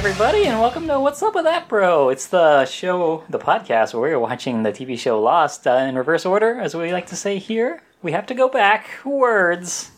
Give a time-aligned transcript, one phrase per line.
[0.00, 2.08] everybody, and welcome to What's Up with That Bro.
[2.08, 6.24] It's the show, the podcast where we're watching the TV show Lost uh, in reverse
[6.24, 7.82] order, as we like to say here.
[8.00, 9.90] We have to go back words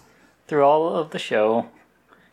[0.48, 1.68] through all of the show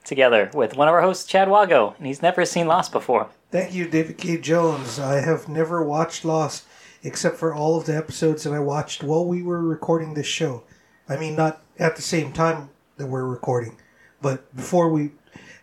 [0.04, 3.30] together with one of our hosts, Chad Wago, and he's never seen Lost before.
[3.52, 4.40] Thank you, David K.
[4.40, 4.98] Jones.
[4.98, 6.66] I have never watched Lost
[7.04, 10.64] except for all of the episodes that I watched while we were recording this show.
[11.08, 13.78] I mean, not at the same time that we're recording,
[14.24, 15.12] but before we.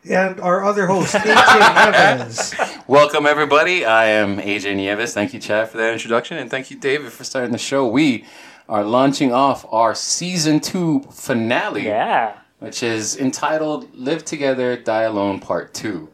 [0.09, 2.87] And our other host, AJ Neves.
[2.89, 3.85] Welcome, everybody.
[3.85, 5.13] I am AJ Nieves.
[5.15, 7.87] Thank you, Chad, for that introduction, and thank you, David, for starting the show.
[7.89, 8.25] We
[8.69, 12.35] are launching off our season two finale, Yeah.
[12.61, 16.09] which is entitled "Live Together, Die Alone" Part Two.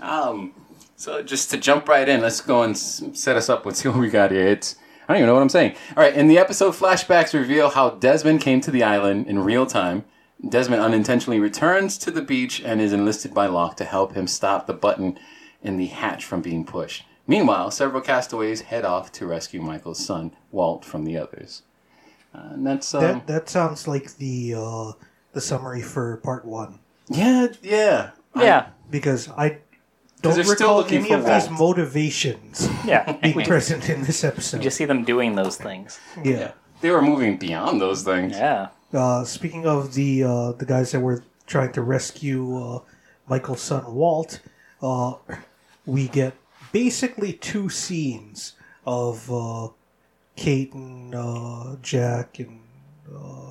[0.00, 0.52] Um,
[0.96, 4.08] so just to jump right in, let's go and set us up with what we
[4.08, 4.46] got here.
[4.48, 4.74] It's
[5.08, 5.76] I don't even know what I'm saying.
[5.96, 9.66] All right, in the episode, flashbacks reveal how Desmond came to the island in real
[9.66, 10.04] time.
[10.46, 14.66] Desmond unintentionally returns to the beach and is enlisted by Locke to help him stop
[14.66, 15.18] the button
[15.62, 17.04] in the hatch from being pushed.
[17.26, 21.62] Meanwhile, several castaways head off to rescue Michael's son, Walt, from the others.
[22.34, 24.92] Uh, and that's um, That, that sounds like the uh,
[25.32, 26.78] the summary for part one.
[27.08, 28.68] yeah, yeah, Yeah.
[28.90, 29.58] Because I
[30.22, 33.12] don't they're still recall any for of these motivations Yeah.
[33.12, 34.58] being present in this episode.
[34.58, 35.98] You just see them doing those things.
[36.22, 36.32] yeah.
[36.38, 36.52] yeah.
[36.82, 38.32] They were moving beyond those things.
[38.32, 38.68] Yeah.
[38.92, 42.80] Uh, speaking of the uh, the guys that were trying to rescue uh,
[43.28, 44.40] Michael's son Walt,
[44.82, 45.14] uh,
[45.84, 46.34] we get
[46.72, 48.54] basically two scenes
[48.86, 49.68] of uh,
[50.36, 52.60] Kate and uh, Jack and
[53.12, 53.50] uh,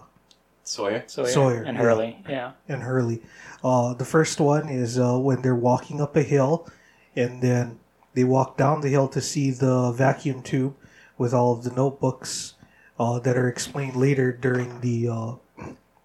[0.63, 1.03] Sawyer.
[1.07, 1.83] Sawyer, Sawyer, and yeah.
[1.83, 2.23] Hurley.
[2.27, 2.51] Yeah.
[2.67, 3.21] and Hurley.
[3.63, 6.67] Uh, the first one is uh, when they're walking up a hill,
[7.15, 7.79] and then
[8.13, 10.75] they walk down the hill to see the vacuum tube
[11.17, 12.54] with all of the notebooks
[12.99, 15.33] uh, that are explained later during the uh,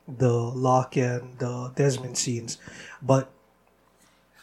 [0.09, 1.39] the Locke and
[1.77, 2.59] Desmond scenes.
[3.01, 3.31] But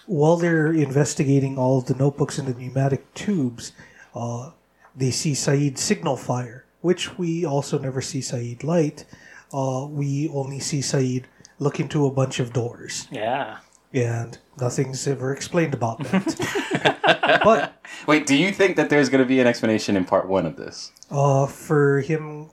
[0.05, 3.73] while they're investigating all the notebooks and the pneumatic tubes,
[4.15, 4.51] uh,
[4.95, 9.05] they see Sayid signal fire, which we also never see Sayid light.
[9.53, 11.25] Uh, we only see Sayid
[11.59, 13.57] look into a bunch of doors, Yeah.
[13.93, 17.41] And nothing's ever explained about that.
[17.43, 17.73] but
[18.05, 20.55] Wait, do you think that there's going to be an explanation in part one of
[20.55, 20.91] this?
[21.11, 22.47] uh, for him,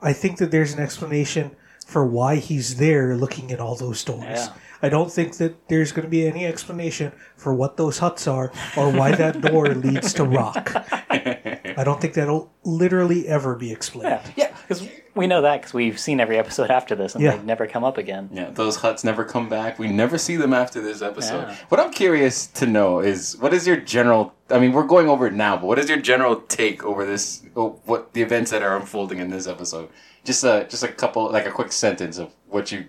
[0.00, 1.52] I think that there's an explanation
[1.86, 4.22] for why he's there looking at all those doors.
[4.24, 4.48] Yeah.
[4.84, 8.50] I don't think that there's going to be any explanation for what those huts are
[8.76, 10.72] or why that door leads to rock.
[11.08, 14.20] I don't think that'll literally ever be explained.
[14.36, 14.48] Yeah.
[14.48, 14.51] Yeah.
[14.80, 17.36] Because we know that because we've seen every episode after this and Yeah.
[17.36, 18.30] they never come up again.
[18.32, 19.78] Yeah, those huts never come back.
[19.78, 21.48] We never see them after this episode.
[21.48, 21.56] Yeah.
[21.68, 24.32] What I'm curious to know is what is your general?
[24.50, 27.42] I mean, we're going over it now, but what is your general take over this?
[27.56, 29.88] oh, What the events that are unfolding in this episode?
[30.24, 32.86] Just a just a couple, like a quick sentence of what you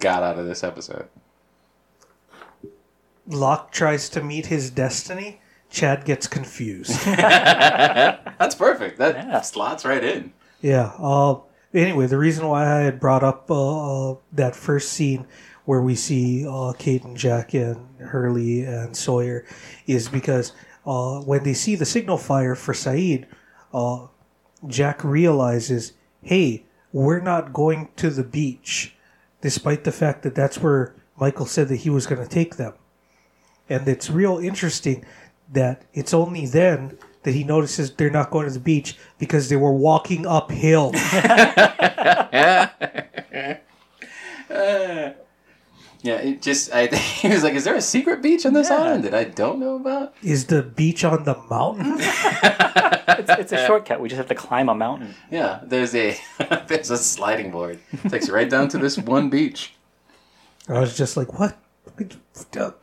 [0.00, 1.08] got out of this episode.
[3.26, 5.40] Locke tries to meet his destiny.
[5.70, 7.04] Chad gets confused.
[7.06, 8.98] That's perfect.
[8.98, 9.40] That Yeah.
[9.40, 10.32] slots right in.
[10.64, 10.92] Yeah.
[10.98, 11.40] Uh,
[11.74, 15.26] anyway, the reason why I had brought up uh, that first scene
[15.66, 19.44] where we see uh, Kate and Jack and Hurley and Sawyer
[19.86, 20.54] is because
[20.86, 23.26] uh, when they see the signal fire for Sayid,
[23.74, 24.06] uh,
[24.66, 25.92] Jack realizes,
[26.22, 26.64] hey,
[26.94, 28.94] we're not going to the beach,
[29.42, 32.72] despite the fact that that's where Michael said that he was going to take them.
[33.68, 35.04] And it's real interesting
[35.52, 39.56] that it's only then that he notices they're not going to the beach because they
[39.56, 40.92] were walking uphill.
[46.04, 48.76] Yeah, it just I he was like, "Is there a secret beach on this Yeah.
[48.76, 51.98] island that I don't know about?" Is the beach on the mountain?
[53.16, 54.00] It's, it's a shortcut.
[54.00, 55.14] We just have to climb a mountain.
[55.30, 56.16] Yeah, there's a
[56.66, 57.78] there's a sliding board.
[58.08, 59.72] takes you right down to this one beach.
[60.68, 61.56] I was just like, what?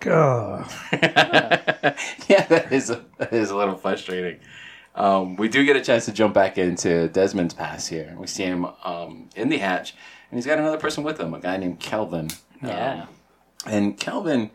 [0.08, 0.68] Uh,
[2.28, 4.40] yeah, that is a, that is a little frustrating.
[4.96, 8.16] Um, we do get a chance to jump back into Desmond's pass here.
[8.18, 9.94] We see him um, in the hatch,
[10.30, 12.30] and he's got another person with him, a guy named Kelvin.
[12.62, 13.04] Yeah.
[13.04, 13.08] Um,
[13.66, 14.52] and Kelvin,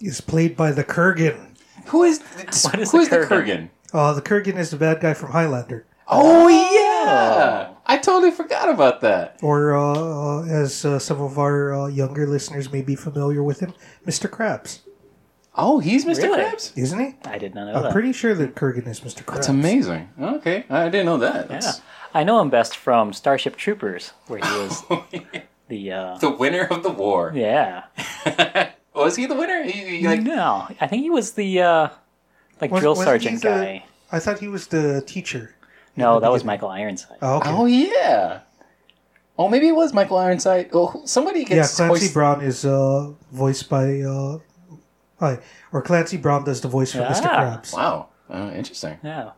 [0.00, 1.56] is played by the Kurgan.
[1.86, 2.20] who is
[2.64, 3.70] What is who the is the Kurgan?
[3.92, 5.86] Oh, Uh, the Kurgan is the bad guy from Highlander.
[6.08, 9.38] Oh yeah, I totally forgot about that.
[9.42, 13.58] Or, uh, uh, as uh, some of our uh, younger listeners may be familiar with
[13.60, 13.74] him,
[14.06, 14.30] Mr.
[14.30, 14.80] Krabs.
[15.56, 16.22] Oh, he's Mr.
[16.22, 16.44] Really?
[16.44, 16.78] Krabs.
[16.78, 17.14] Isn't he?
[17.24, 17.92] I did not know I'm that.
[17.92, 19.24] pretty sure that Kurgan is Mr.
[19.24, 19.34] Krabs.
[19.34, 20.08] That's amazing.
[20.20, 21.50] Okay, I didn't know that.
[21.50, 21.72] Yeah.
[22.14, 24.82] I know him best from Starship Troopers, where he was
[25.68, 25.92] the.
[25.92, 27.32] Uh, the winner of the war.
[27.34, 27.84] yeah.
[28.94, 29.62] Was he the winner?
[29.62, 31.88] He, he, like, no, I think he was the uh,
[32.60, 33.84] like Was- drill sergeant he the- guy.
[34.12, 35.54] I thought he was the teacher.
[35.96, 36.44] No, that was.
[36.44, 37.18] Michael Ironside.
[37.20, 37.50] Oh, okay.
[37.50, 38.40] oh yeah.
[39.38, 40.70] Oh, maybe it was Michael Ironside.
[40.72, 44.38] Oh, who- somebody yeah, Clancy hoist- Brown is uh, voiced by uh,
[45.20, 45.38] Hi.
[45.72, 47.26] Or Clancy Brown does the voice for Mr.
[47.26, 47.60] Ah.
[47.60, 47.74] Krabs.
[47.74, 48.98] Wow, uh, interesting.
[49.02, 49.32] Yeah.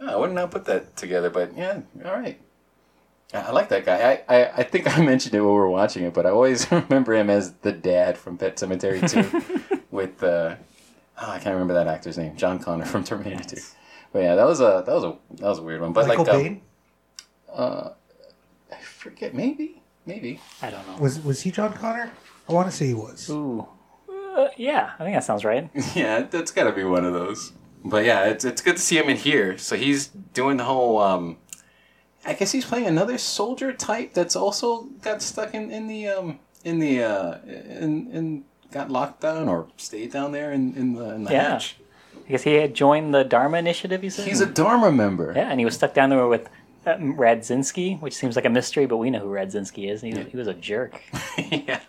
[0.00, 2.38] Oh, I would not have put that together, but yeah, all right.
[3.32, 4.22] I I like that guy.
[4.28, 6.70] I, I, I think I mentioned it when we were watching it, but I always
[6.72, 9.00] remember him as the dad from Pet Sematary
[9.70, 10.56] 2 with uh,
[11.20, 13.56] oh, I can't remember that actor's name, John Connor from Terminator 2.
[14.12, 15.92] But yeah, that was a that was a that was a weird one.
[15.92, 16.60] But Michael like um, Bain?
[18.72, 20.40] I forget, maybe, maybe.
[20.60, 20.96] I don't know.
[21.00, 22.12] Was was he John Connor?
[22.48, 23.28] I want to say he was.
[23.30, 23.66] Ooh.
[24.10, 25.68] Uh, yeah, I think that sounds right.
[25.94, 27.52] Yeah, that's got to be one of those.
[27.84, 29.58] But yeah, it's it's good to see him in here.
[29.58, 30.98] So he's doing the whole.
[30.98, 31.38] um
[32.24, 36.38] I guess he's playing another soldier type that's also got stuck in in the um
[36.64, 41.10] in the uh in in got locked down or stayed down there in in the,
[41.14, 41.50] in the Yeah.
[41.50, 41.76] hatch.
[42.32, 44.26] Guess he had joined the Dharma Initiative, you said?
[44.26, 45.34] He's a Dharma member.
[45.36, 46.48] Yeah, and he was stuck down there with
[46.86, 50.00] uh, Radzinsky, which seems like a mystery, but we know who Radzinsky is.
[50.00, 51.02] He, he was a jerk.
[51.50, 51.80] yeah,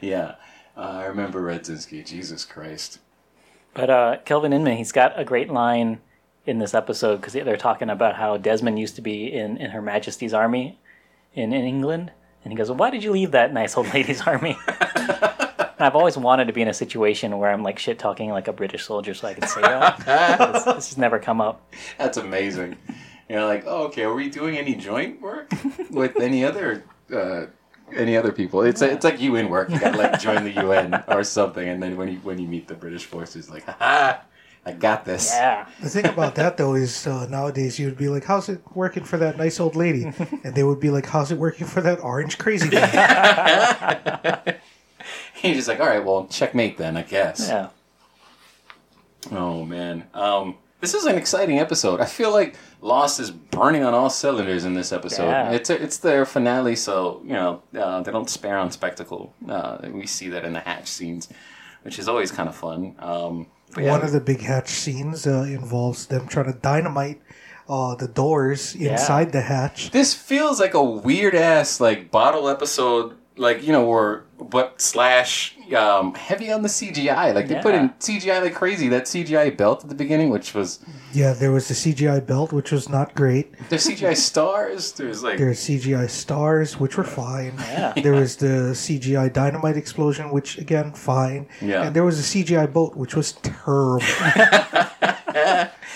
[0.00, 0.36] yeah.
[0.76, 2.06] Uh, I remember Redzinski.
[2.06, 3.00] Jesus Christ.
[3.74, 5.98] But uh, Kelvin Inman, he's got a great line
[6.46, 9.82] in this episode because they're talking about how Desmond used to be in, in Her
[9.82, 10.78] Majesty's army
[11.34, 12.12] in, in England.
[12.44, 14.56] And he goes, Why did you leave that nice old lady's army?
[15.78, 18.48] And I've always wanted to be in a situation where I'm like shit talking like
[18.48, 19.98] a British soldier so I can say that.
[20.52, 21.72] this, this has never come up.
[21.98, 22.76] That's amazing.
[23.28, 24.02] You're like, oh, okay.
[24.02, 25.50] Are we doing any joint work
[25.90, 27.46] with any other uh,
[27.94, 28.62] any other people?
[28.62, 29.70] It's it's like you in work.
[29.70, 32.46] You got to like join the UN or something, and then when you when you
[32.46, 34.22] meet the British forces, like, ha,
[34.66, 35.30] I got this.
[35.32, 35.66] Yeah.
[35.80, 39.04] The thing about that though is uh, nowadays you would be like, "How's it working
[39.04, 40.04] for that nice old lady?"
[40.44, 44.58] and they would be like, "How's it working for that orange crazy guy?"
[45.48, 47.48] He's just like, all right, well, checkmate then, I guess.
[47.48, 47.68] Yeah.
[49.30, 52.00] Oh man, um, this is an exciting episode.
[52.00, 55.24] I feel like Lost is burning on all cylinders in this episode.
[55.26, 55.50] Yeah.
[55.52, 59.32] It's it's their finale, so you know uh, they don't spare on spectacle.
[59.48, 61.28] Uh, we see that in the hatch scenes,
[61.82, 62.94] which is always kind of fun.
[62.98, 63.46] Um,
[63.78, 67.22] yeah, One of the big hatch scenes uh, involves them trying to dynamite
[67.66, 69.90] uh, the doors inside the hatch.
[69.90, 75.56] this feels like a weird ass like bottle episode, like you know, where but slash
[75.74, 77.34] um, heavy on the CGI.
[77.34, 78.88] Like they put in CGI like crazy.
[78.88, 80.80] That CGI belt at the beginning, which was
[81.12, 83.54] Yeah, there was the CGI belt, which was not great.
[83.68, 84.92] there's CGI stars.
[84.92, 87.54] There's like There's CGI stars, which were fine.
[87.58, 87.92] Yeah.
[88.04, 91.48] There was the CGI dynamite explosion, which again fine.
[91.60, 91.84] Yeah.
[91.84, 94.04] And there was a CGI boat, which was terrible.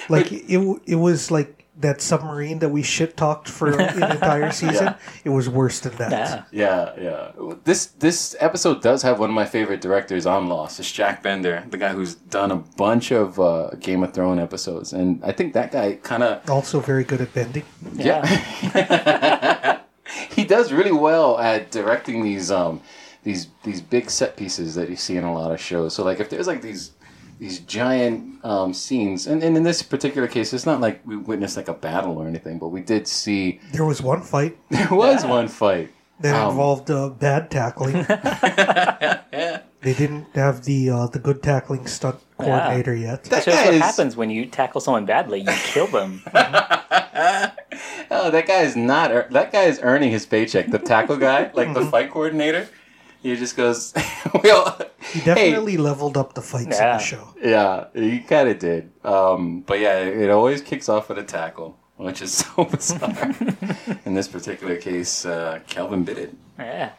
[0.09, 4.95] like it, it was like that submarine that we shit talked for an entire season.
[5.25, 6.11] It was worse than that.
[6.11, 6.45] Yeah.
[6.51, 7.55] Yeah, yeah.
[7.65, 10.81] This this episode does have one of my favorite directors on Lost.
[10.81, 14.93] It's Jack Bender, the guy who's done a bunch of uh, Game of Thrones episodes,
[14.93, 17.65] and I think that guy kind of Also very good at bending.
[17.95, 18.25] yeah.
[20.35, 22.81] he does really well at directing these um
[23.25, 25.95] these these big set pieces that you see in a lot of shows.
[25.95, 26.93] So like if there's like these
[27.39, 31.57] these giant um, scenes, and, and in this particular case, it's not like we witnessed
[31.57, 35.25] like a battle or anything, but we did see There was one fight there was
[35.25, 35.91] one fight.
[36.21, 38.05] that Um, involved uh, bad tackling.
[39.81, 43.23] They didn't have the uh, the good tackling stunt coordinator yet.
[43.31, 45.39] That Shows guy what is- happens when you tackle someone badly.
[45.41, 46.21] You kill them.
[48.11, 49.13] Oh, that guy is not.
[49.13, 50.71] ear- That guy is earning his paycheck.
[50.71, 52.69] The tackle guy, like the fight coordinator,
[53.31, 53.93] he just goes.
[54.43, 54.77] we all,
[55.13, 56.97] He definitely leveled up the fights in Yeah.
[56.99, 57.35] the show.
[57.43, 58.91] Yeah, he kind of did.
[59.05, 63.35] Um, but yeah, it always kicks off with a tackle, which is so bizarre.
[64.05, 66.35] In this particular case, uh, Kelvin bit it.
[66.59, 66.93] Yeah.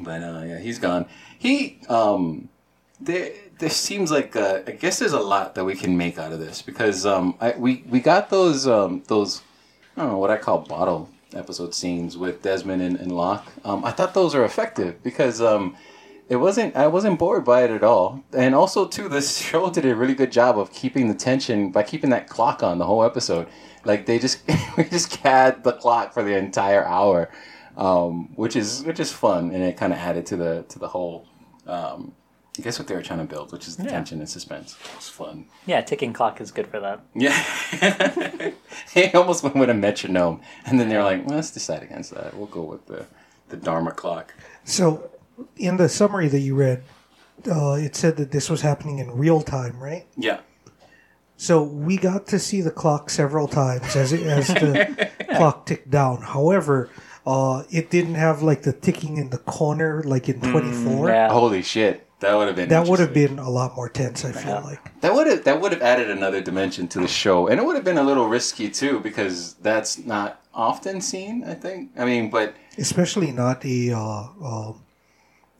[0.00, 1.06] But uh, yeah, he's gone.
[1.38, 2.48] He um,
[3.00, 6.32] there there seems like uh, I guess there's a lot that we can make out
[6.32, 9.42] of this because um, I, we we got those um, those
[9.96, 13.46] I don't know what I call bottle episode scenes with Desmond and, and Locke.
[13.64, 15.76] Um, I thought those are effective because um,
[16.28, 19.84] it wasn't I wasn't bored by it at all, and also too this show did
[19.84, 23.04] a really good job of keeping the tension by keeping that clock on the whole
[23.04, 23.48] episode.
[23.84, 24.42] Like they just
[24.76, 27.30] we just had the clock for the entire hour
[27.76, 30.88] um, which is which is fun, and it kind of added to the to the
[30.88, 31.26] whole.
[31.66, 32.14] Um,
[32.58, 33.90] I guess what they were trying to build, which is the Yeah.
[33.90, 34.76] tension and suspense.
[34.96, 35.46] It's fun.
[35.64, 37.00] Yeah, ticking clock is good for that.
[37.14, 38.50] Yeah,
[38.94, 42.36] he almost went with a metronome, and then they're like, well, "Let's decide against that.
[42.36, 43.06] We'll go with the
[43.48, 45.10] the Dharma clock." So,
[45.56, 46.82] in the summary that you read,
[47.50, 50.04] uh, it said that this was happening in real time, right?
[50.16, 50.40] Yeah,
[51.36, 55.90] So we got to see the clock several times as it, as the clock ticked
[55.90, 56.20] down.
[56.22, 56.90] However,
[57.26, 61.08] uh, it didn't have like the ticking in the corner like in Twenty Four.
[61.08, 61.30] Yeah.
[61.32, 64.24] holy shit, that would have been That would have been a lot more tense.
[64.24, 65.00] I feel like.
[65.02, 67.76] that would have that would have added another dimension to the show, and it would
[67.76, 71.44] have been a little risky too because that's not often seen.
[71.44, 71.90] I think.
[71.98, 74.72] I mean, but especially not the uh, uh,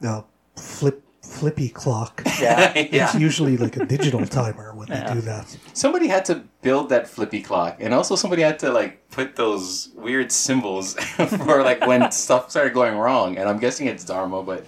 [0.03, 0.21] uh,
[0.55, 2.23] flip flippy clock.
[2.43, 2.73] Yeah.
[2.91, 3.05] yeah.
[3.05, 5.07] It's usually like a digital timer when Yeah.
[5.07, 5.45] they do that.
[5.73, 9.89] Somebody had to build that flippy clock, and also somebody had to like put those
[9.95, 10.95] weird symbols
[11.45, 13.37] for like when stuff started going wrong.
[13.37, 14.65] And I'm guessing it's Dharma, but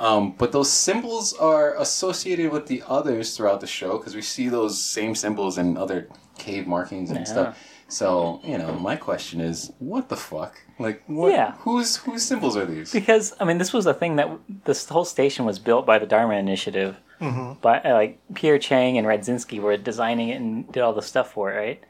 [0.00, 4.48] um, but those symbols are associated with the others throughout the show because we see
[4.48, 7.24] those same symbols in other cave markings and Yeah.
[7.24, 7.58] stuff.
[7.88, 10.60] So you know, my question is, what the fuck?
[10.78, 11.32] Like, what?
[11.32, 11.52] Yeah.
[11.58, 12.92] Whose whose symbols are these?
[12.92, 14.28] Because I mean, this was a thing that
[14.64, 16.96] this whole station was built by the Dharma Initiative.
[17.20, 17.54] Mm-hmm.
[17.60, 21.30] But uh, like Pierre Chang and Radzinsky were designing it and did all the stuff
[21.32, 21.84] for it, right?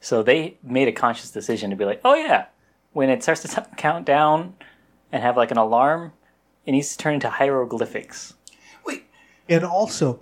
[0.00, 2.46] So they made a conscious decision to be like, oh yeah,
[2.92, 4.54] when it starts to t- count down
[5.10, 6.12] and have like an alarm,
[6.66, 8.34] it needs to turn into hieroglyphics.
[8.84, 9.04] Wait,
[9.48, 10.20] And also,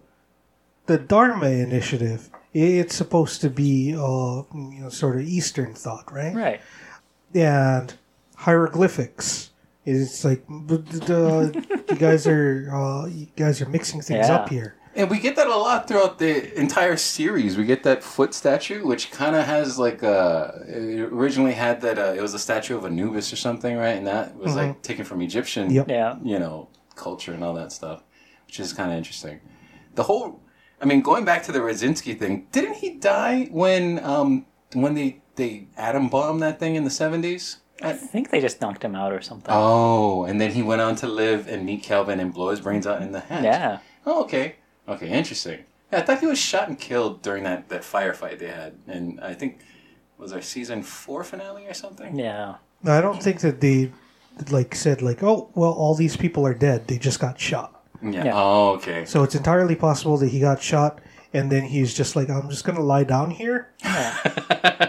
[0.87, 6.35] the Dharma Initiative, it's supposed to be, uh, you know, sort of Eastern thought, right?
[6.35, 6.61] Right.
[7.35, 7.95] And
[8.37, 9.51] hieroglyphics.
[9.87, 14.35] It's like the, you guys are uh, you guys are mixing things Yeah.
[14.37, 14.77] up here.
[14.97, 17.57] And we get that a lot throughout the entire series.
[17.57, 20.63] We get that foot statue, which kind of has like a.
[20.69, 21.99] It originally had that.
[21.99, 23.97] Uh, it was a statue of Anubis or something, right?
[23.97, 25.89] And that was like taken from Egyptian, Yep.
[25.89, 26.17] Yeah.
[26.23, 28.03] you know, culture and all that stuff,
[28.47, 29.41] which is kind of interesting.
[29.95, 30.41] The whole.
[30.81, 35.23] I mean, going back to the Radzinsky thing, didn't he die when um when they
[35.37, 37.59] they atom bombed that thing in the seventies?
[37.83, 39.53] I think they just knocked him out or something.
[39.53, 42.87] Oh, and then he went on to live and meet Kelvin and blow his brains
[42.87, 43.43] out in the head.
[43.45, 43.79] yeah.
[44.07, 44.57] Oh, okay.
[44.88, 45.61] Okay, interesting.
[45.93, 48.75] Yeah, I thought he was shot and killed during that, that firefight they had.
[48.87, 49.61] And I think,
[50.19, 52.19] was our season four finale or something?
[52.19, 52.57] Yeah.
[52.83, 53.93] No, I don't think that they
[54.50, 56.87] like said like, oh well, all these people are dead.
[56.88, 57.83] They just got shot.
[58.03, 58.25] Yeah.
[58.25, 58.33] Yeah.
[58.35, 59.05] Oh, okay.
[59.05, 61.00] So it's entirely possible that he got shot,
[61.33, 63.69] and then he's just like, I'm just gonna lie down here.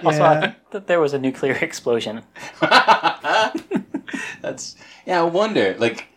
[0.04, 0.42] Also, I Yeah.
[0.42, 2.22] think that there was a nuclear explosion.
[4.42, 4.76] That's,
[5.06, 5.76] yeah, I wonder.
[5.80, 6.08] Like,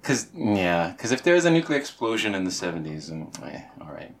[0.00, 3.92] because, yeah, because if there was a nuclear explosion in the 70s, and, eh, all
[3.92, 4.14] right.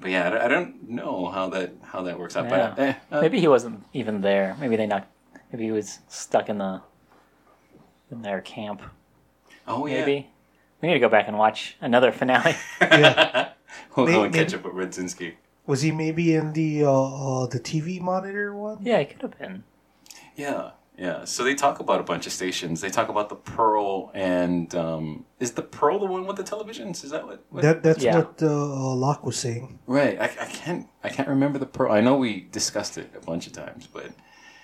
[0.00, 2.46] But yeah, I don't- I don't know how that how that works out.
[2.48, 2.72] Yeah.
[2.76, 4.56] But eh, uh, Maybe he wasn't even there.
[4.60, 5.08] Maybe they knocked.
[5.52, 6.80] Maybe he was stuck in the
[8.10, 8.80] in their camp.
[9.68, 10.28] oh yeah, Maybe
[10.80, 12.54] we need to go back and watch another finale.
[12.80, 13.50] Yeah.
[13.94, 15.34] we'll go and catch maybe- up with Radzinsky.
[15.66, 18.78] Was he maybe in the uh, uh, the TV monitor one?
[18.82, 19.64] yeah, he could have been.
[20.34, 20.70] Yeah,
[21.06, 21.24] yeah.
[21.24, 22.80] So they talk about a bunch of stations.
[22.84, 27.02] They talk about the Pearl and um, is the Pearl the one with the televisions?
[27.04, 27.38] Is that what?
[27.50, 27.62] what?
[27.62, 28.16] That that's Yeah.
[28.18, 29.78] what uh, Locke was saying.
[29.86, 30.16] right.
[30.20, 30.86] I, I can't.
[31.02, 31.90] I can't remember the Pearl.
[31.98, 34.10] I know we discussed it a bunch of times, but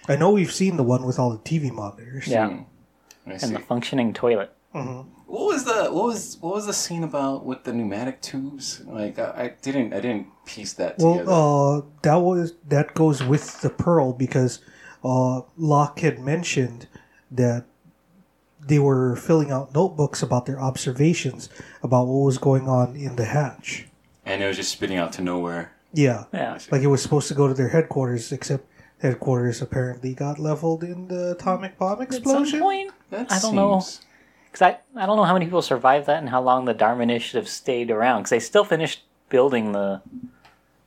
[0.08, 2.26] I know we've seen the one with all the TV monitors.
[2.28, 3.30] Yeah, Hmm.
[3.44, 4.50] And the functioning toilet.
[4.72, 8.82] What was the what was what was the scene about with the pneumatic tubes?
[8.86, 11.32] Like I, I didn't I didn't piece that Well, together.
[11.32, 14.60] uh, that was that goes with the pearl because
[15.04, 16.86] uh, Locke had mentioned
[17.30, 17.64] that
[18.66, 21.48] they were filling out notebooks about their observations
[21.82, 23.86] about what was going on in the hatch.
[24.24, 25.72] and it was just spitting out to nowhere.
[25.92, 28.66] Yeah, Yeah, like it was supposed to go to their headquarters, except
[29.00, 32.26] headquarters apparently got leveled in the atomic bomb explosion.
[32.30, 32.60] at some explosion.
[32.60, 33.82] point, That I don't know.
[34.46, 37.02] because I I don't know how many people survived that and how long the Dharma
[37.04, 38.20] Initiative stayed around.
[38.22, 40.02] Because they still finished building the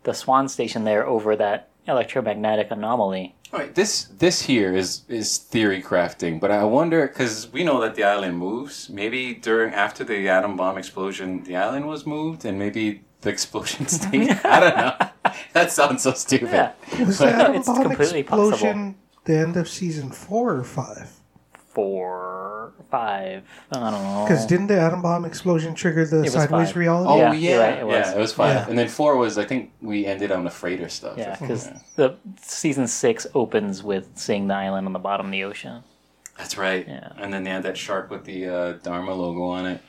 [0.04, 3.36] the Swan Station there over that electromagnetic anomaly.
[3.52, 7.82] All right, this this here is is theory crafting, but I wonder because we know
[7.82, 8.90] that the island moves.
[8.90, 13.88] Maybe during after the atom bomb explosion, the island was moved, and maybe the explosion
[13.98, 14.30] stayed.
[14.46, 14.96] I don't know.
[15.54, 16.52] That sounds so stupid.
[16.52, 16.72] Yeah.
[17.06, 21.10] Was the atom It's bomb completely explosion the end of season four or five?
[21.74, 22.10] Four,
[22.90, 24.26] five, I don't know.
[24.28, 26.76] Because didn't the atom bomb explosion trigger the was sideways five.
[26.78, 27.10] reality?
[27.12, 27.94] Oh Yeah, yeah, you're right, it was.
[28.08, 28.70] yeah, it was five, Yeah.
[28.70, 31.18] and then four was I think we ended on the freighter stuff.
[31.18, 35.44] Yeah, because the season six opens with seeing the island on the bottom of the
[35.44, 35.84] ocean.
[36.38, 36.88] That's right.
[36.88, 37.10] Yeah.
[37.18, 39.82] And then they had that shark with the uh, Dharma logo on it,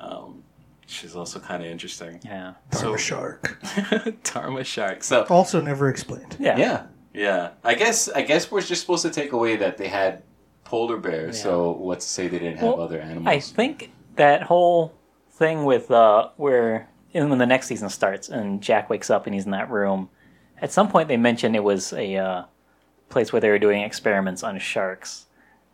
[0.00, 0.42] um,
[0.80, 2.20] which is also kind of interesting.
[2.24, 3.58] Yeah, Dharma So- shark.
[4.24, 5.04] Dharma shark.
[5.04, 6.36] So Also never explained.
[6.40, 7.50] yeah, yeah, yeah.
[7.62, 10.22] I guess I guess we're just supposed to take away that they had
[10.66, 11.26] polar bear.
[11.26, 11.32] Yeah.
[11.32, 13.26] So what's to say they didn't have Well, other animals?
[13.26, 14.92] I think that whole
[15.30, 19.34] thing with uh, where and when the next season starts and Jack wakes up and
[19.34, 20.10] he's in that room,
[20.60, 22.42] at some point they mentioned it was a uh,
[23.08, 25.26] place where they were doing experiments on sharks,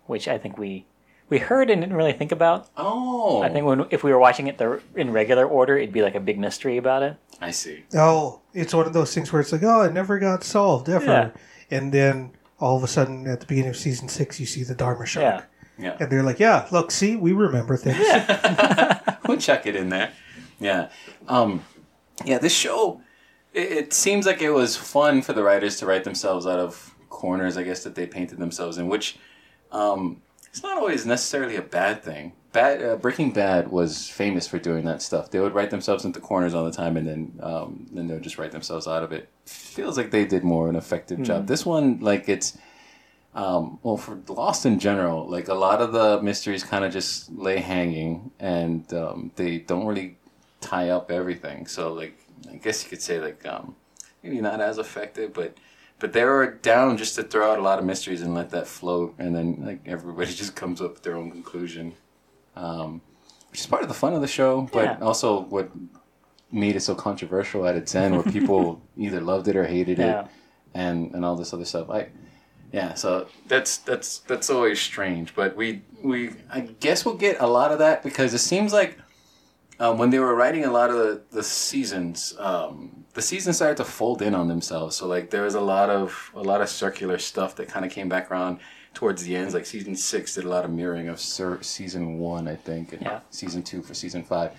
[0.06, 0.86] which I think we
[1.28, 2.68] we heard and didn't really think about.
[2.76, 6.02] oh, I think when if we were watching it the, in regular order, it'd be
[6.02, 7.16] like a big mystery about it.
[7.40, 7.84] I see.
[7.94, 11.04] Oh, it's one of those things where it's like, oh, it never got solved ever.
[11.06, 11.30] Yeah.
[11.70, 14.74] And then all of a sudden, at the beginning of season six, you see the
[14.74, 15.24] Dharma shark.
[15.24, 15.42] Yeah.
[15.78, 17.98] Yeah, And they're like, yeah, look, see, we remember things.
[19.26, 20.12] we'll check it in there.
[20.60, 20.90] Yeah,
[21.28, 21.64] um,
[22.24, 22.38] yeah.
[22.38, 23.00] This show,
[23.52, 26.94] it, it seems like it was fun for the writers to write themselves out of
[27.08, 27.56] corners.
[27.56, 29.18] I guess that they painted themselves in, which
[29.72, 30.20] um,
[30.52, 32.32] it's not always necessarily a bad thing.
[32.52, 35.30] Bad uh, Breaking Bad was famous for doing that stuff.
[35.30, 38.22] They would write themselves into corners all the time, and then um, then they would
[38.22, 39.30] just write themselves out of it.
[39.46, 41.46] Feels like they did more of an effective job.
[41.46, 42.58] This one, like it's
[43.34, 47.32] um, well for Lost in general, like a lot of the mysteries kind of just
[47.32, 50.18] lay hanging, and um, they don't really
[50.60, 51.66] tie up everything.
[51.66, 52.18] So like
[52.50, 53.74] I guess you could say like um,
[54.22, 55.56] maybe not as effective, but
[56.02, 58.66] but they were down just to throw out a lot of mysteries and let that
[58.66, 61.94] float, and then like everybody just comes up with their own conclusion,
[62.56, 63.00] um,
[63.50, 64.98] which is part of the fun of the show, but Yeah.
[65.00, 65.70] also what
[66.50, 70.22] made it so controversial at its end, where people either loved it or hated Yeah.
[70.22, 70.26] it,
[70.74, 71.88] and and all this other stuff.
[71.88, 72.08] I
[72.72, 77.46] yeah, so that's that's that's always strange, but we we I guess we'll get a
[77.46, 78.98] lot of that because it seems like
[79.78, 83.76] um, when they were writing a lot of the, the seasons, um, the seasons started
[83.76, 84.96] to fold in on themselves.
[84.96, 87.92] So like there was a lot of a lot of circular stuff that kind of
[87.92, 88.58] came back around
[88.94, 89.54] towards the ends.
[89.54, 93.02] Like season six did a lot of mirroring of sir, season one, I think, and
[93.02, 93.20] Yeah.
[93.30, 94.52] season two for season five.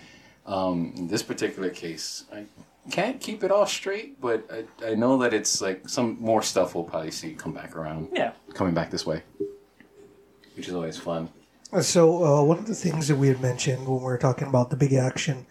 [0.46, 2.44] Um, in this particular case, I
[2.90, 6.74] can't keep it all straight, but I, I know that it's like some more stuff
[6.74, 8.32] we'll probably see come back around, Yeah.
[8.52, 9.22] coming back this way,
[10.54, 11.30] which is always fun.
[11.80, 14.68] So uh, one of the things that we had mentioned when we were talking about
[14.70, 15.46] the big action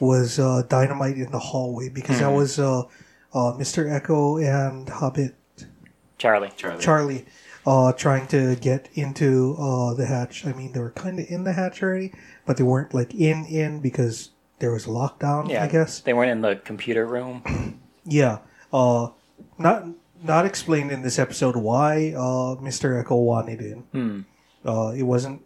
[0.00, 4.00] was uh, dynamite in the hallway because that was uh, uh, Mr.
[4.00, 5.34] Eko and Hobbit
[6.18, 6.50] Charlie.
[6.56, 6.82] Charlie.
[6.82, 7.26] Charlie
[7.66, 10.46] uh, trying to get into uh, the hatch.
[10.46, 12.12] I mean, they were kind of in the hatch already,
[12.46, 15.50] but they weren't like in in because there was a lockdown.
[15.50, 15.64] Yeah.
[15.64, 16.00] I guess.
[16.00, 17.80] They weren't in the computer room.
[18.10, 18.38] Yeah.
[18.72, 19.08] Uh,
[19.58, 19.84] not
[20.22, 23.04] not explained in this episode why uh, Mr.
[23.04, 23.78] Eko wanted in.
[23.92, 24.20] Hmm.
[24.64, 25.42] Uh, it wasn't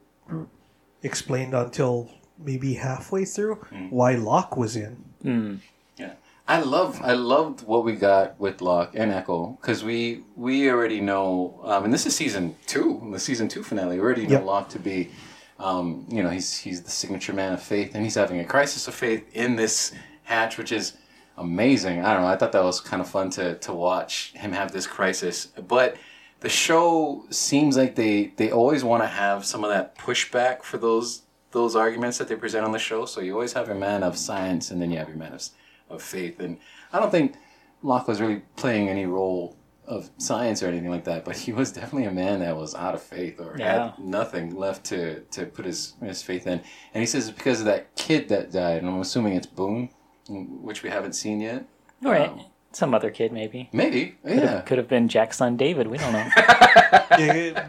[1.03, 2.09] explained until
[2.45, 3.89] maybe halfway through Hmm.
[3.91, 4.97] why Locke was in.
[5.23, 5.55] Hmm.
[5.97, 6.13] Yeah,
[6.49, 11.01] I love I loved what we got with Locke and Eko because we we already
[11.01, 13.97] know, um, and this is season two, the season two finale.
[13.97, 14.45] We already know Yep.
[14.45, 15.11] Locke to be,
[15.59, 18.88] um, you know, he's he's the signature man of faith, and he's having a crisis
[18.88, 19.93] of faith in this
[20.25, 20.95] hatch, which is
[21.37, 22.05] amazing.
[22.05, 22.29] I don't know.
[22.29, 25.97] I thought that was kind of fun to to watch him have this crisis, but.
[26.40, 30.77] The show seems like they, they always want to have some of that pushback for
[30.77, 33.05] those those arguments that they present on the show.
[33.07, 35.43] So you always have your man of science, and then you have your man of,
[35.91, 36.41] of faith.
[36.41, 36.59] And
[36.93, 37.37] I don't think
[37.83, 41.73] Locke was really playing any role of science or anything like that, but he was
[41.73, 43.91] definitely a man that was out of faith or Yeah.
[43.91, 46.61] had nothing left to, to put his, his faith in.
[46.95, 49.91] And he says it's because of that kid that died, and I'm assuming it's Boone,
[50.29, 51.65] which we haven't seen yet.
[52.05, 52.31] All right.
[52.31, 53.69] Um, Some other kid, maybe.
[53.73, 54.47] maybe, Could yeah.
[54.47, 55.88] have, could have been Jack's son David.
[55.88, 56.29] We don't know.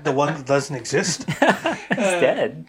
[0.04, 1.26] The one that doesn't exist.
[1.30, 2.66] He's dead.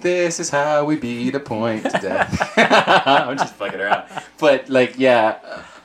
[0.00, 2.52] This is how we beat a point to death.
[2.56, 4.08] I'm just fucking around.
[4.38, 5.38] But, like, yeah,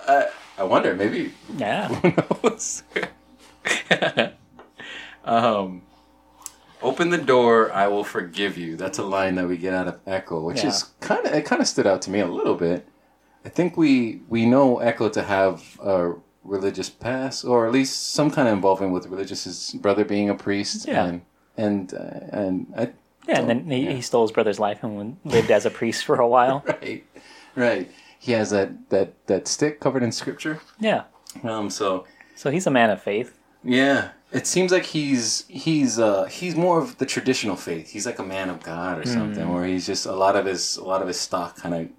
[0.08, 0.24] uh,
[0.58, 1.88] I wonder, maybe Yeah.
[1.96, 2.84] Who knows?
[5.24, 5.82] um,
[6.82, 8.76] open the door, I will forgive you.
[8.78, 10.70] That's a line that we get out of Eko, which Yeah.
[10.70, 11.46] is kind of it.
[11.46, 12.88] Kind of stood out to me a little bit.
[13.44, 18.32] I think we we know Eko to have a religious past, or at least some
[18.32, 19.44] kind of involvement with religious.
[19.44, 21.06] His brother being a priest, Yeah.
[21.06, 21.22] and
[21.58, 22.90] and uh, and I,
[23.28, 26.16] Yeah, and then he, he stole his brother's life and lived as a priest for
[26.16, 26.64] a while.
[26.68, 27.04] right,
[27.56, 27.92] right.
[28.20, 30.60] He has that that that stick covered in scripture.
[30.80, 31.04] Yeah.
[31.44, 33.38] Um, so So he's a man of faith.
[33.64, 37.90] Yeah, it seems like he's he's uh he's more of the traditional faith.
[37.90, 40.78] He's like a man of God or something, where he's just a lot of his
[40.78, 41.90] a lot of his stock kind of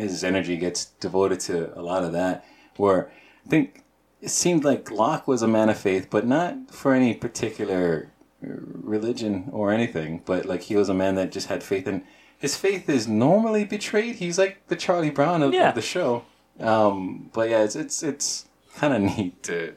[0.00, 2.44] his energy gets devoted to a lot of that.
[2.76, 3.10] Where
[3.44, 3.82] I think
[4.20, 8.11] it seemed like Locke was a man of faith, but not for any particular
[8.42, 10.22] religion or anything.
[10.24, 12.02] But like he was a man that just had faith, and
[12.38, 14.16] his faith is normally betrayed.
[14.16, 15.70] He's like the Charlie Brown of, Yeah.
[15.70, 16.24] of the show.
[16.60, 19.74] Um, but yeah, it's it's it's kind of neat to.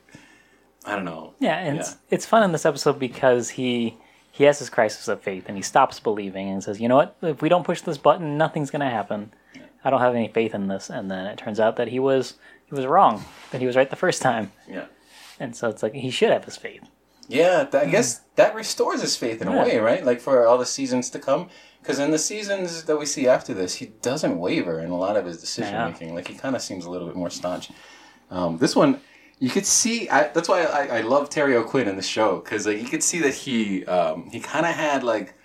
[0.86, 1.34] I don't know.
[1.40, 1.82] Yeah, and Yeah.
[1.82, 3.98] It's, it's fun in this episode because he
[4.32, 7.16] he has his crisis of faith and he stops believing and says, "You know what?
[7.22, 9.32] If we don't push this button, nothing's going to happen.
[9.84, 12.36] I don't have any faith in this." And then it turns out that he was
[12.68, 13.24] he was wrong.
[13.52, 14.52] That he was right the first time.
[14.70, 14.86] Yeah.
[15.40, 16.84] And so it's like he should have his faith.
[17.28, 20.06] Yeah, th- I guess that restores his faith in a way, right?
[20.06, 21.50] Like for all the seasons to come.
[21.82, 25.18] Because in the seasons that we see after this, he doesn't waver in a lot
[25.18, 26.16] of his decision making.
[26.16, 27.70] Like he kind of seems a little bit more staunch.
[28.32, 29.02] Um, this one,
[29.40, 30.10] you could see.
[30.10, 33.04] I, that's why I, I love Terry O'Quinn in the show because like you could
[33.04, 35.36] see that he um, he kind of had like.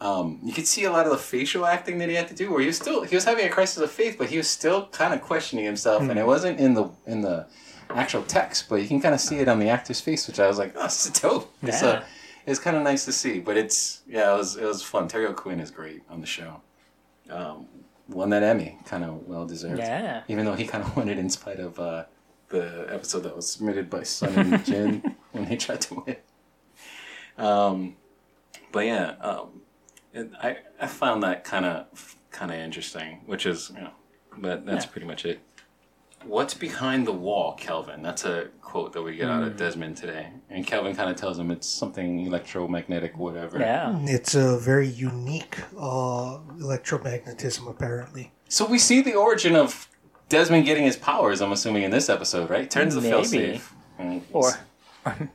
[0.00, 2.50] Um, you could see a lot of the facial acting that he had to do,
[2.50, 4.88] where he was still he was having a crisis of faith, but he was still
[4.88, 7.46] kind of questioning himself, and it wasn't in the in the
[7.94, 10.46] actual text, but you can kind of see it on the actor's face, which I
[10.46, 11.52] was like, oh, this is dope.
[11.62, 11.88] It's, Yeah.
[11.88, 12.04] uh,
[12.46, 15.08] it's kind of nice to see, but it's yeah, it was it was fun.
[15.08, 16.60] Terry O'Quinn is great on the show.
[17.30, 17.66] Um,
[18.08, 19.78] won that Emmy, kind of well deserved.
[19.78, 20.22] Yeah.
[20.28, 22.04] Even though he kind of won it in spite of uh,
[22.50, 26.16] the episode that was submitted by Sun and Jin when he tried to win.
[27.38, 27.96] Um,
[28.72, 29.62] but yeah, um,
[30.12, 33.90] it, I I found that kind of kind of interesting, which is you know,
[34.36, 34.90] but that's Yeah.
[34.90, 35.40] pretty much it.
[36.26, 38.02] What's behind the wall, Kelvin?
[38.02, 39.48] That's a quote that we get out Hmm.
[39.48, 43.58] of Desmond today, and Kelvin kind of tells him it's something electromagnetic, whatever.
[43.58, 43.96] Yeah.
[44.02, 48.32] It's a very unique uh, electromagnetism, apparently.
[48.48, 49.88] So we see the origin of
[50.28, 51.40] Desmond getting his powers.
[51.40, 52.70] I'm assuming in this episode, right?
[52.70, 53.12] Turns the Maybe.
[53.12, 53.72] failsafe.
[53.98, 54.52] And Or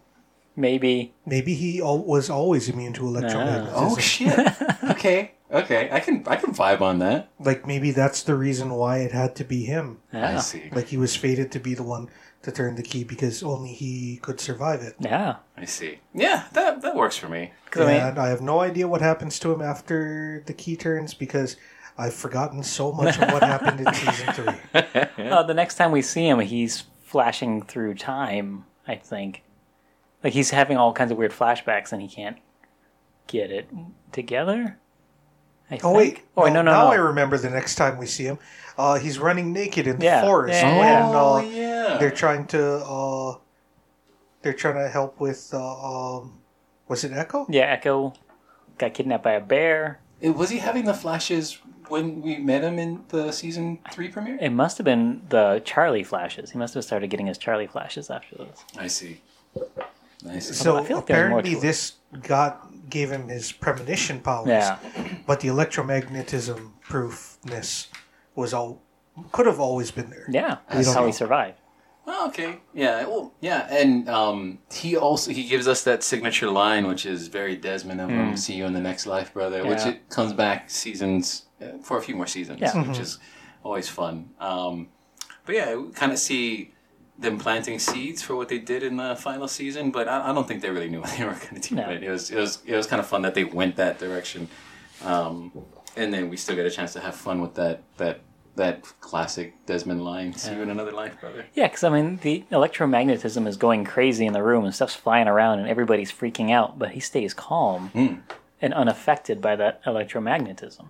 [0.59, 3.71] maybe Maybe he al- was always immune to electromagnetism.
[3.73, 4.37] oh shit.
[4.91, 7.29] okay, okay, I can I can vibe on that.
[7.39, 9.99] Like maybe that's the reason why it had to be him.
[10.13, 10.39] I yeah.
[10.39, 10.69] see.
[10.71, 12.09] Like he was fated to be the one
[12.41, 14.95] to turn the key because only he could survive it.
[14.99, 15.37] Yeah.
[15.57, 15.99] I see.
[16.13, 17.51] Yeah, that that works for me.
[17.71, 20.75] 'Cause, I mean, and I have no idea what happens to him after the key
[20.75, 21.55] turns because
[21.97, 24.55] I've forgotten so much of what happened in season three.
[25.29, 28.65] uh, the next time we see him, he's flashing through time.
[28.87, 29.43] I think,
[30.23, 32.37] like he's having all kinds of weird flashbacks, and he can't
[33.27, 33.69] get it
[34.11, 34.77] together.
[35.71, 36.21] I Oh wait.
[36.35, 36.91] Oh no, no, no, now no.
[36.91, 38.39] I remember the next time we see him.
[38.77, 41.97] Uh, he's running naked in the Yeah, forest yeah, when oh uh, yeah.
[41.99, 43.35] they're trying to uh,
[44.41, 46.39] they're trying to help with uh, um,
[46.87, 47.45] was it Eko?
[47.49, 48.15] yeah, Eko
[48.77, 49.99] got kidnapped by a bear.
[50.25, 54.37] Uh, Was he having the flashes when we met him in the season three premiere?
[54.41, 56.51] It must have been the Charlie flashes.
[56.51, 58.63] He must have started getting his Charlie flashes after those.
[58.77, 59.21] I see.
[60.27, 60.53] I see.
[60.53, 64.47] So I feel like apparently this got gave him his premonition powers.
[64.47, 64.79] Yeah.
[65.25, 67.87] But the electromagnetism proofness
[68.35, 68.81] was all
[69.31, 70.25] could have always been there.
[70.29, 71.07] Yeah, that's how know.
[71.07, 71.59] he survived.
[72.07, 72.57] Oh, okay.
[72.73, 73.05] Yeah.
[73.05, 77.55] Well, yeah, and um, he also he gives us that signature line, which is very
[77.55, 81.45] Desmond of um, "See you in the next life, brother," which it comes back seasons
[81.61, 82.87] uh, for a few more seasons, Yeah.
[82.87, 83.19] which is
[83.63, 84.31] always fun.
[84.39, 84.87] Um,
[85.45, 86.73] but yeah, we kind of see
[87.19, 90.47] them planting seeds for what they did in the final season, but I, I don't
[90.47, 91.75] think they really knew what they were going to do.
[91.75, 91.85] No.
[91.85, 94.47] But it was it was it was kind of fun that they went that direction,
[95.03, 95.51] um,
[95.95, 98.21] and then we still get a chance to have fun with that that
[98.55, 100.33] that classic Desmond line.
[100.33, 101.45] See you in another life, brother.
[101.53, 105.27] Yeah, because I mean, the electromagnetism is going crazy in the room and stuff's flying
[105.27, 108.23] around and everybody's freaking out, but he stays calm
[108.61, 110.89] and unaffected by that electromagnetism.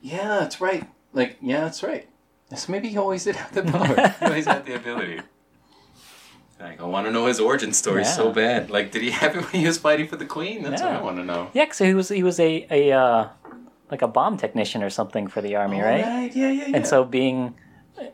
[0.00, 0.88] Yeah, that's right.
[1.12, 2.08] Like, yeah, that's right.
[2.56, 4.08] So maybe he always did have the power.
[4.20, 5.20] he always had the ability.
[6.60, 8.08] Like, I want to know his origin story Yeah.
[8.08, 8.70] so bad.
[8.70, 10.62] Like, did he have it when he was fighting for the queen?
[10.62, 11.50] That's what I want to know.
[11.54, 13.28] Yeah, because he was he was a a uh,
[13.90, 16.04] like a bomb technician or something for the army, right?
[16.04, 16.76] Right, Yeah, yeah, yeah.
[16.76, 17.54] And so being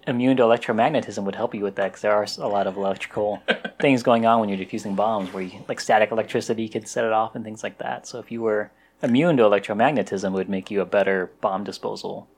[0.06, 3.42] immune to electromagnetism would help you with that because there are a lot of electrical
[3.80, 7.12] things going on when you're defusing bombs, where you like static electricity could set it
[7.12, 8.06] off and things like that.
[8.06, 8.70] So if you were
[9.02, 12.28] immune to electromagnetism, it would make you a better bomb disposal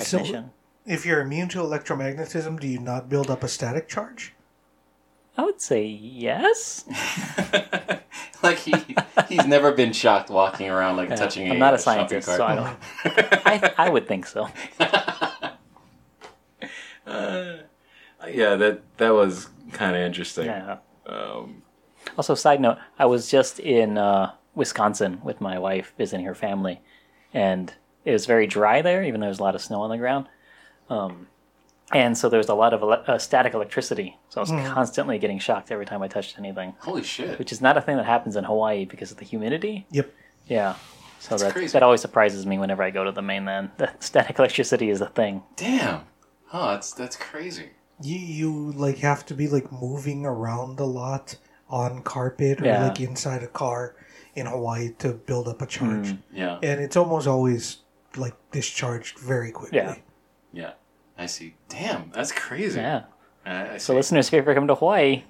[0.00, 0.50] So technician.
[0.86, 4.34] If you're immune to electromagnetism, do you not build up a static charge?
[5.36, 6.84] I would say yes.
[8.42, 8.74] like he
[9.28, 12.38] he's never been shocked walking around like touching a I'm not a shopping scientist, cart.
[12.38, 12.78] so I don't.
[13.46, 14.48] I, I would think so.
[17.06, 20.46] yeah, that that was kind of interesting.
[20.46, 20.78] Yeah.
[21.06, 21.62] Um,
[22.18, 26.80] Also, side note, I was just in uh, Wisconsin with my wife visiting her family,
[27.32, 27.72] and
[28.04, 30.26] it was very dry there, even though there's a lot of snow on the ground.
[30.92, 31.26] Um,
[31.92, 34.16] and so there was a lot of ele- uh, static electricity.
[34.30, 37.38] So I was constantly getting shocked every time I touched anything, holy shit!
[37.38, 39.86] which is not a thing that happens in Hawaii because of the humidity.
[39.90, 40.12] Yep.
[40.46, 40.74] Yeah.
[41.18, 41.72] So that, crazy.
[41.74, 43.70] that always surprises me whenever I go to the mainland.
[43.76, 45.42] The static electricity is a thing.
[45.56, 46.00] Damn.
[46.52, 47.70] Oh, that's that's crazy.
[48.02, 51.36] You you like have to be like moving around a lot
[51.68, 52.88] on carpet or Yeah.
[52.88, 53.94] like inside a car
[54.34, 56.16] in Hawaii to build up a charge.
[56.32, 56.58] Yeah.
[56.62, 57.78] And it's almost always
[58.16, 59.78] like discharged very quickly.
[59.78, 59.94] Yeah.
[60.52, 60.72] Yeah.
[61.22, 61.54] I see.
[61.68, 62.80] Damn, that's crazy.
[62.80, 63.04] Yeah.
[63.46, 63.96] I, I So see.
[63.96, 65.22] listeners, if you ever come to Hawaii,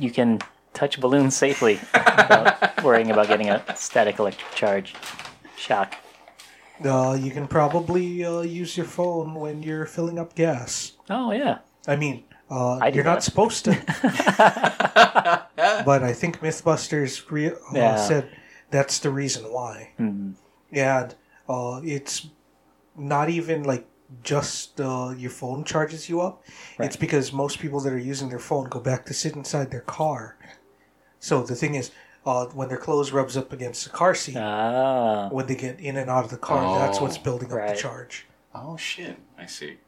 [0.00, 0.40] you can
[0.74, 4.94] touch balloons safely without worrying about getting a static electric charge
[5.56, 5.94] shock.
[6.84, 10.92] Uh, you can probably uh, use your phone when you're filling up gas.
[11.08, 11.58] Oh yeah.
[11.86, 13.22] I mean, uh, I you're not that.
[13.22, 13.72] supposed to.
[15.86, 17.96] but I think MythBusters re- uh, Yeah.
[17.96, 18.28] said
[18.70, 19.90] that's the reason why.
[20.00, 20.34] Mhm.
[20.72, 21.14] And
[21.48, 22.26] uh, it's
[22.96, 23.86] not even like
[24.22, 26.44] just uh, your phone charges you up.
[26.78, 29.80] It's because most people that are using their phone go back to sit inside their
[29.80, 30.36] car.
[31.20, 31.90] So the thing is,
[32.26, 35.28] uh, when their clothes rubs up against the car seat, Ah.
[35.30, 37.74] when they get in and out of the car, that's Oh, what's building up right.
[37.74, 38.26] the charge.
[38.54, 39.16] Oh shit!
[39.38, 39.78] I see.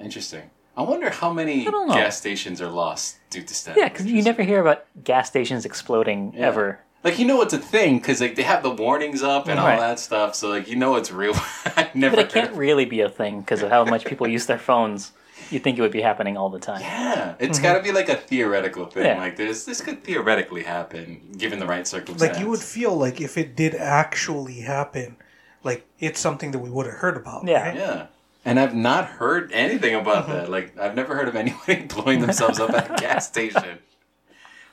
[0.00, 0.50] Interesting.
[0.76, 1.94] I wonder how many I don't know.
[1.94, 3.78] gas stations are lost due to static.
[3.82, 6.46] Yeah, because you never hear about gas stations exploding Yeah.
[6.46, 6.80] ever.
[7.02, 9.66] Like you know it's a thing because like they have the warnings up and all
[9.78, 11.32] that stuff, so like you know it's real.
[11.76, 12.16] I never.
[12.16, 14.58] But it heard can't really be a thing because of how much people use their
[14.58, 15.12] phones.
[15.50, 16.82] you think it would be happening all the time.
[16.82, 19.06] Yeah, it's got to be like a theoretical thing.
[19.06, 19.18] Yeah.
[19.18, 22.36] Like this, this could theoretically happen given the right circumstances.
[22.36, 25.16] Like you would feel like if it did actually happen,
[25.64, 27.48] like it's something that we would have heard about.
[27.48, 27.66] Yeah.
[27.68, 27.76] right?
[27.76, 28.06] Yeah.
[28.44, 30.32] And I've not heard anything about Mm-hmm.
[30.32, 30.50] that.
[30.50, 33.78] Like I've never heard of anyone blowing themselves up at a gas station.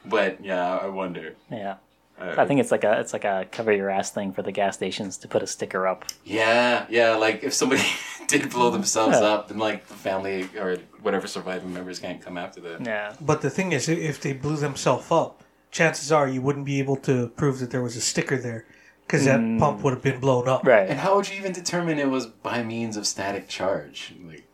[0.05, 1.35] But yeah, I wonder.
[1.49, 1.75] Yeah.
[2.19, 4.51] Uh, I think it's like a it's like a cover your ass thing for the
[4.51, 6.05] gas stations to put a sticker up.
[6.25, 7.15] Yeah, yeah.
[7.15, 7.83] Like if somebody
[8.27, 9.27] did blow themselves Yeah.
[9.27, 12.83] up, and like the family or whatever surviving members can't come after them.
[12.85, 13.13] Yeah.
[13.21, 16.95] But the thing is, if they blew themselves up, chances are you wouldn't be able
[16.97, 18.65] to prove that there was a sticker there
[19.05, 20.65] because that pump would have been blown up.
[20.65, 20.89] Right.
[20.89, 24.15] And how would you even determine it was by means of static charge?
[24.25, 24.46] Like,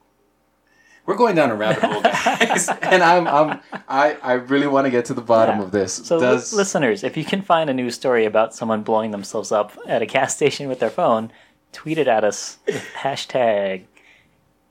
[1.06, 4.92] we're going down a rabbit hole, guys, and I'm, I'm, I, I really want to
[4.92, 5.64] get to the bottom Yeah.
[5.66, 5.94] of this.
[5.94, 9.78] So, Does listeners, if you can find a news story about someone blowing themselves up
[9.88, 11.32] at a gas station with their phone,
[11.72, 13.84] tweet it at us with hashtag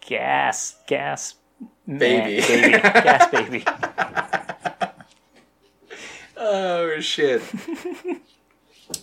[0.00, 1.34] gas gas
[1.86, 2.46] man- Baby.
[2.46, 3.64] baby gas baby.
[6.44, 7.40] Oh shit.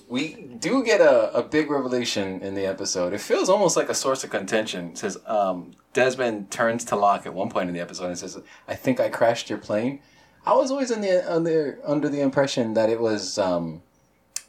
[0.07, 3.13] we do get a, a big revelation in the episode.
[3.13, 4.89] It feels almost like a source of contention.
[4.91, 8.37] It says um, Desmond turns to Locke at one point in the episode and says,
[8.67, 9.99] "I think I crashed your plane."
[10.45, 13.81] I was always in the under under the impression that it was um,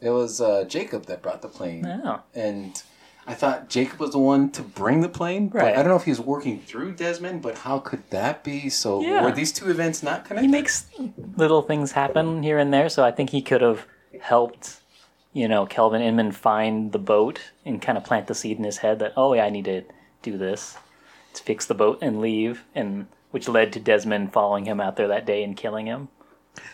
[0.01, 2.21] it was uh, Jacob that brought the plane, Oh.
[2.35, 2.83] and
[3.27, 5.49] I thought Jacob was the one to bring the plane.
[5.49, 5.73] But Right.
[5.77, 7.43] I don't know if he was working through Desmond.
[7.43, 8.69] But how could that be?
[8.71, 9.23] So Yeah.
[9.23, 10.47] were these two events not connected?
[10.47, 10.87] He makes
[11.37, 13.87] little things happen here and there, so I think he could have
[14.21, 14.80] helped,
[15.33, 18.79] you know, Kelvin Inman find the boat and kind of plant the seed in his
[18.79, 19.83] head that, oh, yeah, I need to
[20.23, 20.77] do this
[21.35, 25.09] to fix the boat and leave, and which led to Desmond following him out there
[25.09, 26.09] that day and killing him.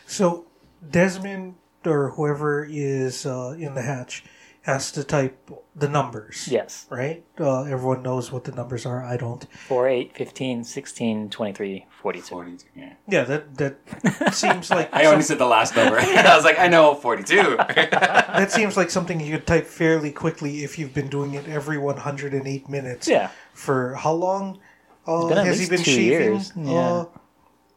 [0.06, 0.46] So
[0.88, 4.24] Desmond or whoever is uh, in the hatch
[4.66, 6.48] has to type the numbers.
[6.50, 6.86] Yes.
[6.90, 7.24] Right?
[7.38, 9.04] Uh, everyone knows what the numbers are.
[9.04, 9.46] I don't.
[9.68, 12.26] 4, 8, 15, 16, 23, 42.
[12.26, 12.92] 42, yeah.
[13.08, 15.96] Yeah, that that seems like I only said the last number.
[16.00, 17.56] I was like, I know, 42.
[17.68, 21.78] that seems like something you could type fairly quickly if you've been doing it every
[21.78, 23.06] 108 minutes.
[23.06, 23.30] Yeah.
[23.54, 24.58] For how long
[25.06, 26.10] uh, been at has he been two shaving?
[26.10, 26.72] years, yeah.
[26.72, 27.04] Uh,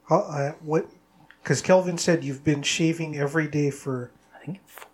[0.09, 0.89] how, uh, what?
[1.43, 4.09] Because Kelvin said you've been shaving every day for.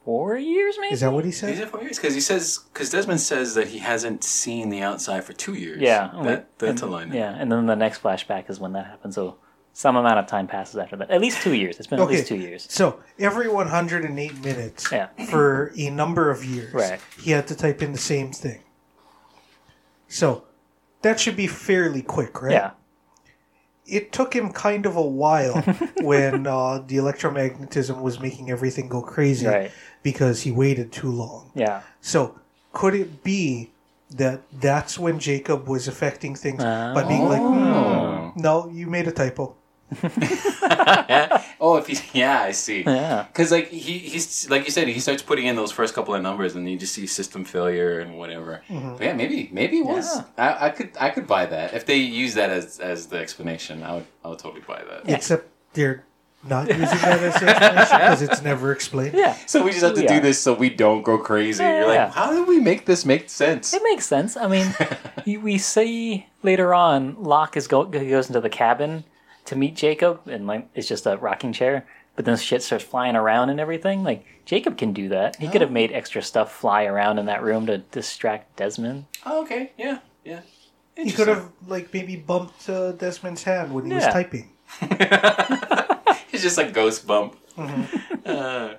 [0.06, 0.94] I think four years, maybe?
[0.94, 1.50] Is that what he said?
[1.52, 1.68] Is said?
[1.68, 1.98] it four years?
[1.98, 5.82] Because he says, because Desmond says that he hasn't seen the outside for two years.
[5.82, 6.12] Yeah.
[6.24, 7.14] That, that's and, a line.
[7.14, 9.38] Yeah, and then the next flashback is when that happens, so
[9.74, 11.10] some amount of time passes after that.
[11.12, 11.78] At least two years.
[11.80, 12.66] It's been at least two years.
[12.72, 15.08] So every 108 minutes Yeah.
[15.30, 17.00] for a number of years, Right.
[17.22, 18.62] he had to type in the same thing.
[20.08, 20.46] So
[21.02, 22.52] that should be fairly quick, right?
[22.54, 22.72] Yeah.
[23.88, 25.62] It took him kind of a while
[26.02, 29.72] when uh, the electromagnetism was making everything go crazy Right.
[30.06, 31.50] Because he waited too long.
[31.56, 31.82] Yeah.
[32.00, 32.40] So
[32.74, 33.72] could it be
[34.12, 37.42] that that's when Jacob was affecting things by being like.
[37.42, 39.56] "Hmm, no, you made a typo.
[41.66, 42.84] Oh, if he, yeah, I see.
[42.84, 43.24] Yeah.
[43.32, 46.22] Because like he he's like you said, he starts putting in those first couple of
[46.22, 48.62] numbers, and you just see system failure and whatever.
[48.70, 50.06] But yeah, maybe maybe it was.
[50.38, 53.82] I, I could I could buy that if they use that as as the explanation.
[53.82, 55.10] I would I would totally buy that.
[55.10, 56.04] Except they're
[56.48, 59.14] not using that as an explanation because it's never explained.
[59.16, 59.36] Yeah.
[59.46, 60.16] So we just have to Yeah.
[60.16, 61.64] do this so we don't go crazy.
[61.64, 62.06] You're Yeah.
[62.06, 63.74] like, how did we make this make sense?
[63.74, 64.38] It makes sense.
[64.38, 64.74] I mean,
[65.42, 69.04] we see later on Locke is go, goes into the cabin
[69.46, 71.86] to meet Jacob, and like it's just a rocking chair.
[72.16, 74.04] But then shit starts flying around and everything.
[74.04, 75.36] Like Jacob can do that.
[75.36, 79.06] He could have made extra stuff fly around in that room to distract Desmond.
[79.26, 80.40] Oh, okay, yeah, yeah.
[80.96, 84.50] He could have like maybe bumped uh, Desmond's hand when he was typing.
[86.36, 87.38] It's just a ghost bump.
[88.26, 88.74] Uh,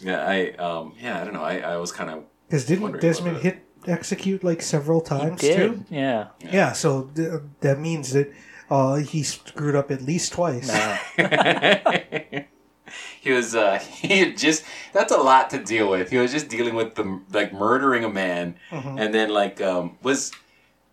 [0.00, 1.42] yeah, I um, yeah, I don't know.
[1.44, 5.84] I, I was kind of Because didn't Desmond hit execute like several times Did too?
[5.90, 6.28] yeah.
[6.40, 8.32] Yeah, so th- that means that
[8.70, 10.70] uh, he screwed up at least twice.
[13.20, 16.48] he was uh he had just that's a lot to deal with he was just
[16.48, 20.32] dealing with the like murdering a man and then like um was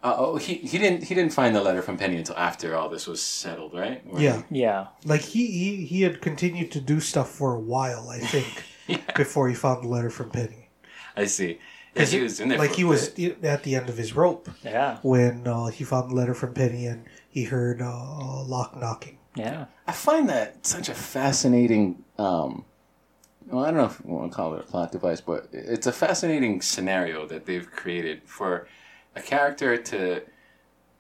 [0.04, 2.90] uh, oh he he didn't he didn't find the letter from penny until after all
[2.90, 4.88] this was settled right Or- Yeah, Yeah.
[5.06, 8.64] like he, he he had continued to do stuff for a while, I think,
[9.16, 10.70] before he found the letter from Penny.
[11.16, 11.60] i see
[11.96, 13.38] yeah, he was in there like for he a was bit.
[13.44, 14.98] i- at the end of his rope Yeah.
[15.04, 19.18] when uh, he found the letter from Penny and he heard uh, Locke knocking.
[19.36, 19.66] Yeah.
[19.88, 22.66] i find that such a fascinating um
[23.48, 25.86] well, I don't know if you want to call it a plot device, but it's
[25.88, 28.68] a fascinating scenario that they've created for
[29.16, 30.24] a character to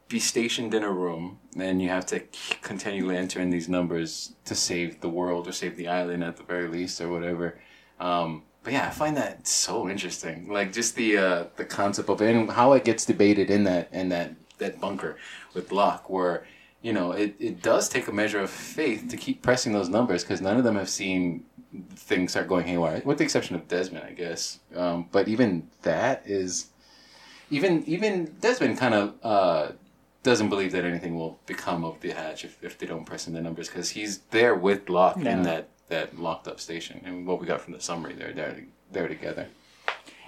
[0.07, 2.21] be stationed in a room, and you have to
[2.61, 6.43] continually enter in these numbers to save the world or save the island at the
[6.43, 7.59] very least, or whatever.
[7.99, 10.49] Um, but yeah, I find that so interesting.
[10.49, 13.89] Like just the uh, the concept of it and how it gets debated in that
[13.91, 15.17] in that that bunker
[15.53, 16.45] with Locke, where
[16.81, 20.23] you know, it, it does take a measure of faith to keep pressing those numbers
[20.23, 21.45] because none of them have seen
[21.95, 24.59] things start going haywire, with the exception of Desmond, I guess.
[24.75, 26.67] Um, but even that is,
[27.51, 29.71] even even Desmond kind of uh,
[30.23, 33.33] doesn't believe that anything will become of the hatch if, if they don't press in
[33.33, 35.33] the numbers because he's there with Locke Yeah.
[35.33, 37.01] in that, that locked up station.
[37.05, 39.47] And what we got from the summary, they're there, they're together.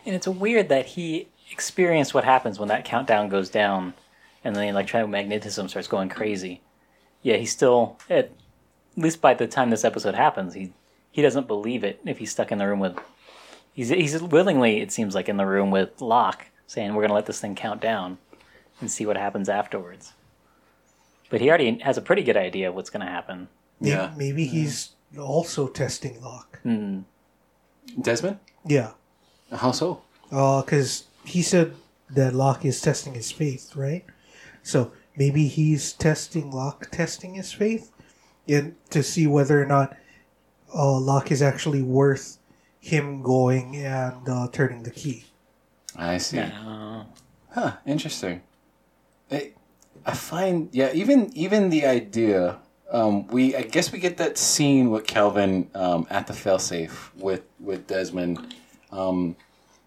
[0.06, 3.94] And it's weird that he experienced what happens when that countdown goes down
[4.44, 6.62] and the electromagnetism starts going crazy.
[7.22, 8.32] Yeah, he's still at
[8.98, 10.74] least by the time this episode happens, he
[11.12, 12.98] he doesn't believe it if he's stuck in the room with
[13.74, 17.14] he's he's willingly it seems like in the room with Locke saying we're going to
[17.16, 18.18] let this thing count down
[18.82, 20.14] and see what happens afterwards.
[21.30, 23.48] But he already has a pretty good idea of what's going to happen.
[23.80, 24.12] Maybe, Yeah.
[24.18, 26.60] maybe he's also testing Locke.
[28.02, 28.40] Desmond?
[28.66, 28.92] Yeah,
[29.52, 30.02] How so?
[30.30, 31.76] because he said
[32.10, 34.04] that Locke is testing his faith, right?
[34.64, 37.92] So maybe he's testing Locke, testing his faith,
[38.48, 39.96] and to see whether or not
[40.74, 42.40] uh, Locke is actually worth
[42.80, 45.26] him going and uh, turning the key.
[45.98, 46.40] I see.
[46.40, 47.04] Uh,
[47.54, 48.42] Huh, interesting.
[49.32, 49.52] I,
[50.06, 52.58] I find yeah, even even the idea.
[52.92, 57.44] Um, we I guess we get that scene with Kelvin um, at the failsafe with
[57.60, 58.56] with Desmond,
[58.92, 59.36] um,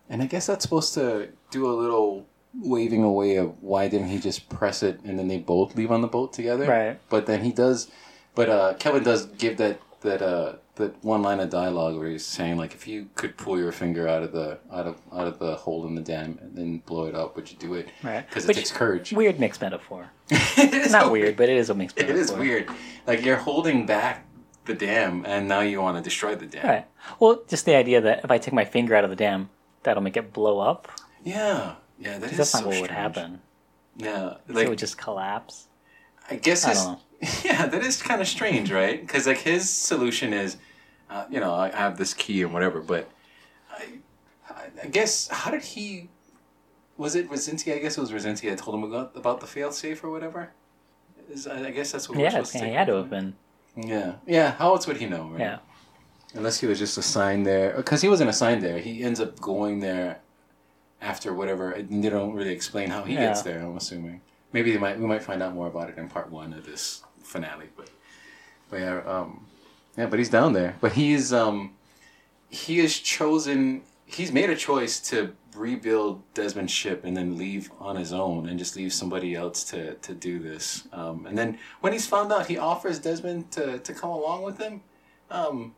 [0.08, 4.18] and I guess that's supposed to do a little waving away of why didn't he
[4.18, 6.66] just press it and then they both leave on the boat together.
[6.66, 6.98] Right.
[7.10, 7.90] But then he does,
[8.34, 12.24] but uh, Kelvin does give that that uh, that one line of dialogue where he's
[12.24, 15.38] saying like, if you could pull your finger out of the out of out of
[15.38, 17.88] the hole in the dam and then blow it up, would you do it?
[18.02, 18.26] Right.
[18.26, 19.12] Because it Which- takes courage.
[19.12, 20.10] weird mixed metaphor.
[20.58, 22.20] It is Not a- weird, but it is a mixed It metaphor.
[22.22, 22.68] is weird.
[23.06, 24.24] Like you're holding back
[24.64, 26.66] the dam, and now you want to destroy the dam.
[26.66, 26.86] Right.
[27.20, 29.48] Well, just the idea that if I take my finger out of the dam,
[29.84, 30.88] that'll make it blow up.
[31.24, 33.40] Yeah, yeah, that is That's so not what would happen.
[33.96, 35.65] Yeah, it would just collapse.
[36.30, 37.00] I guess I his, don't know.
[37.44, 39.00] yeah, that is kind of strange, right?
[39.00, 40.56] Because like his solution is,
[41.10, 43.08] uh, you know, I have this key and whatever, but
[43.70, 43.84] I,
[44.82, 46.08] I- guess how did he?
[46.98, 47.74] Was it Radzinsky?
[47.74, 50.50] I guess it was Radzinsky that told him about, about the fail safe or whatever.
[51.30, 53.34] Is, I guess that's what we're Yeah, supposed to he had to have been.
[53.76, 54.52] Yeah, yeah.
[54.52, 55.28] How else would he know?
[55.28, 55.40] Right?
[55.40, 55.58] Yeah.
[56.34, 58.78] Unless he was just assigned there, because he wasn't assigned there.
[58.78, 60.20] He ends up going there
[61.02, 61.76] after whatever.
[61.88, 63.26] They don't really explain how he Yeah.
[63.28, 63.60] gets there.
[63.60, 66.52] I'm assuming maybe they might we might find out more about it in part one
[66.52, 67.66] of this finale.
[67.76, 67.90] But
[68.70, 69.46] but yeah, um,
[69.96, 70.06] yeah.
[70.06, 70.76] But he's down there.
[70.80, 71.74] But he's um,
[72.48, 73.82] he has chosen.
[74.06, 78.58] He's made a choice to rebuild Desmond's ship and then leave on his own and
[78.58, 80.86] just leave somebody else to, to do this.
[80.92, 84.58] Um, and then when he's found out, he offers Desmond to, to come along with
[84.58, 84.82] him.
[85.30, 85.74] Um,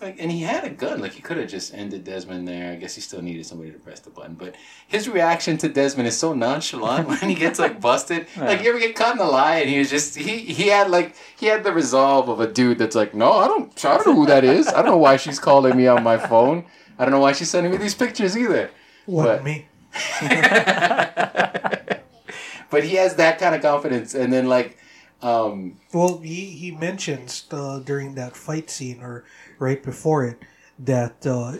[0.00, 1.00] like, and he had a gun.
[1.00, 2.72] Like he could have just ended Desmond there.
[2.72, 4.34] I guess he still needed somebody to press the button.
[4.34, 4.54] But
[4.86, 8.26] his reaction to Desmond is so nonchalant when he gets like busted.
[8.36, 10.90] Like you ever get caught in a lie, and he was just he he had
[10.90, 14.06] like he had the resolve of a dude that's like, no, I don't I don't
[14.06, 14.68] know who that is.
[14.68, 16.64] I don't know why she's calling me on my phone.
[16.98, 18.70] I don't know why she's sending me these pictures either.
[19.06, 19.66] What But- me?
[22.68, 24.76] But he has that kind of confidence, and then like,
[25.26, 29.24] um, Well, he he mentions uh, during that fight scene or
[29.58, 30.38] right before it
[30.78, 31.56] that uh,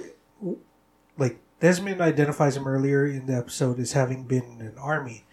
[1.18, 5.24] like Desmond identifies him earlier in the episode as having been in an army.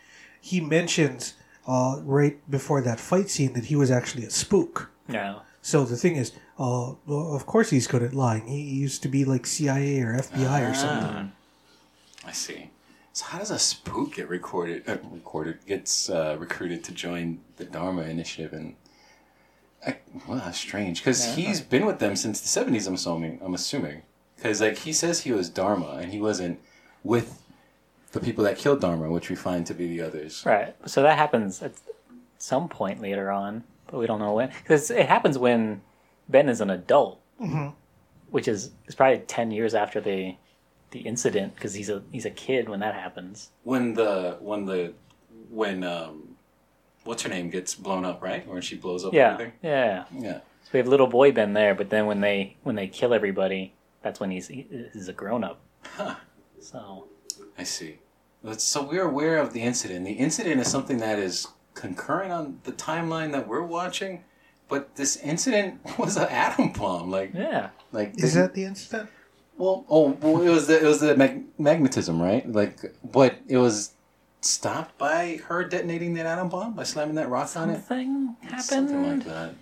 [0.42, 1.36] He mentions
[1.68, 4.92] uh, right before that fight scene that he was actually a spook.
[5.08, 5.40] Yeah.
[5.62, 8.48] So the thing is, uh, well, of course he's good at lying.
[8.48, 11.32] He used to be like CIA or FBI or something.
[12.26, 12.70] I see.
[13.14, 14.90] So how does a spook get recorded?
[14.90, 18.76] Uh, recorded gets uh, recruited to join the Dharma Initiative, and
[19.86, 19.98] I,
[20.28, 22.88] well, that's strange because he's been with them since the seventies.
[22.88, 23.40] I'm assuming.
[23.44, 24.02] I'm assuming
[24.36, 26.60] because like he says he was Dharma and he wasn't
[27.04, 27.44] with
[28.14, 30.44] the people that killed Dharma, which we find to be the others.
[30.44, 30.76] Right.
[30.88, 31.74] So that happens at
[32.40, 34.52] some point later on, but we don't know when.
[34.64, 35.82] Because it happens when
[36.30, 37.22] Ben is an adult,
[38.32, 40.36] which is is probably ten years after the
[40.94, 41.56] the incident.
[41.56, 43.50] Because he's a he's a kid when that happens.
[43.64, 44.94] When the when the
[45.50, 46.36] when um,
[47.04, 48.48] what's her name gets blown up, right?
[48.48, 49.34] When she blows up Yeah.
[49.34, 49.54] everything.
[49.62, 50.06] Yeah.
[50.18, 50.38] Yeah.
[50.64, 53.74] So we have little boy Ben there, but then when they when they kill everybody,
[54.02, 55.60] that's when he's he- he's a grown up.
[55.98, 56.16] Huh.
[56.62, 57.08] So
[57.58, 58.00] I see.
[58.42, 60.06] Let's- So we're aware of the incident.
[60.06, 64.24] The incident is something that is concurrent on the timeline that we're watching,
[64.70, 67.10] but this incident was an atom bomb.
[67.12, 67.70] Like, yeah.
[67.92, 69.10] like Is the- that the incident?
[69.58, 69.86] Well?
[69.90, 72.50] Oh, well, it was the, it was the mag- magnetism, right?
[72.52, 73.92] Like, but it was
[74.42, 77.78] stopped by her detonating that atom bomb by slamming that rock on it.
[77.86, 78.62] Something happened.
[78.64, 79.54] Something like that.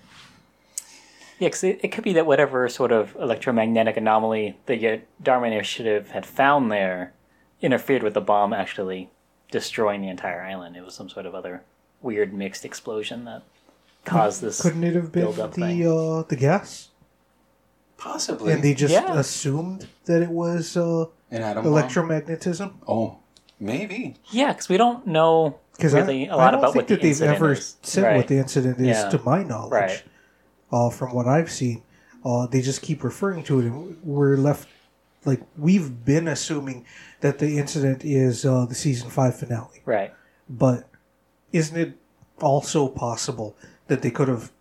[1.39, 6.11] Yeah, 'cause it, it could be that whatever sort of electromagnetic anomaly the Dharma Initiative
[6.11, 7.13] had found there
[7.61, 9.09] interfered with the bomb actually
[9.49, 10.75] destroying the entire island.
[10.77, 11.63] It was some sort of other
[12.01, 13.41] weird mixed explosion that
[14.05, 14.61] caused this.
[14.61, 15.87] Couldn't it have been build-up the thing.
[15.87, 16.89] uh, the gas?
[18.02, 18.52] Possibly.
[18.52, 19.14] And they just Yeah.
[19.20, 21.74] assumed that it was uh, An atom bomb?
[21.74, 22.74] electromagnetism?
[22.88, 23.18] Oh,
[23.60, 24.16] maybe.
[24.32, 26.88] Yeah, because we don't know Because really I, a lot I don't about think what
[26.88, 27.76] the that they've incident ever is.
[27.84, 28.18] said right.
[28.18, 29.10] what the incident is, Yeah.
[29.10, 29.72] to my knowledge.
[29.72, 30.04] Right.
[30.72, 31.84] Uh, from what I've seen,
[32.26, 34.68] uh, they just keep referring to it, and we're left
[35.24, 36.84] like we've been assuming
[37.20, 39.82] that the incident is uh, the season five finale.
[39.86, 40.12] Right.
[40.49, 40.88] But
[41.54, 41.93] isn't it
[42.41, 43.56] also possible
[43.88, 44.52] that they could have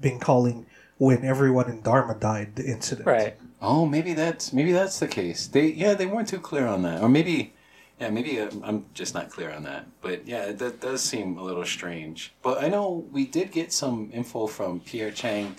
[0.00, 0.66] been calling
[1.04, 3.06] when everyone in Dharma died the incident?
[3.06, 3.36] Right.
[3.60, 5.46] Oh, maybe that's maybe that's the case.
[5.46, 7.54] They yeah, they weren't too clear on that, or maybe
[8.00, 9.86] yeah, maybe I'm, I'm just not clear on that.
[10.00, 12.34] But yeah, that does seem a little strange.
[12.42, 15.56] But I know we did get some info from Pierre Chang,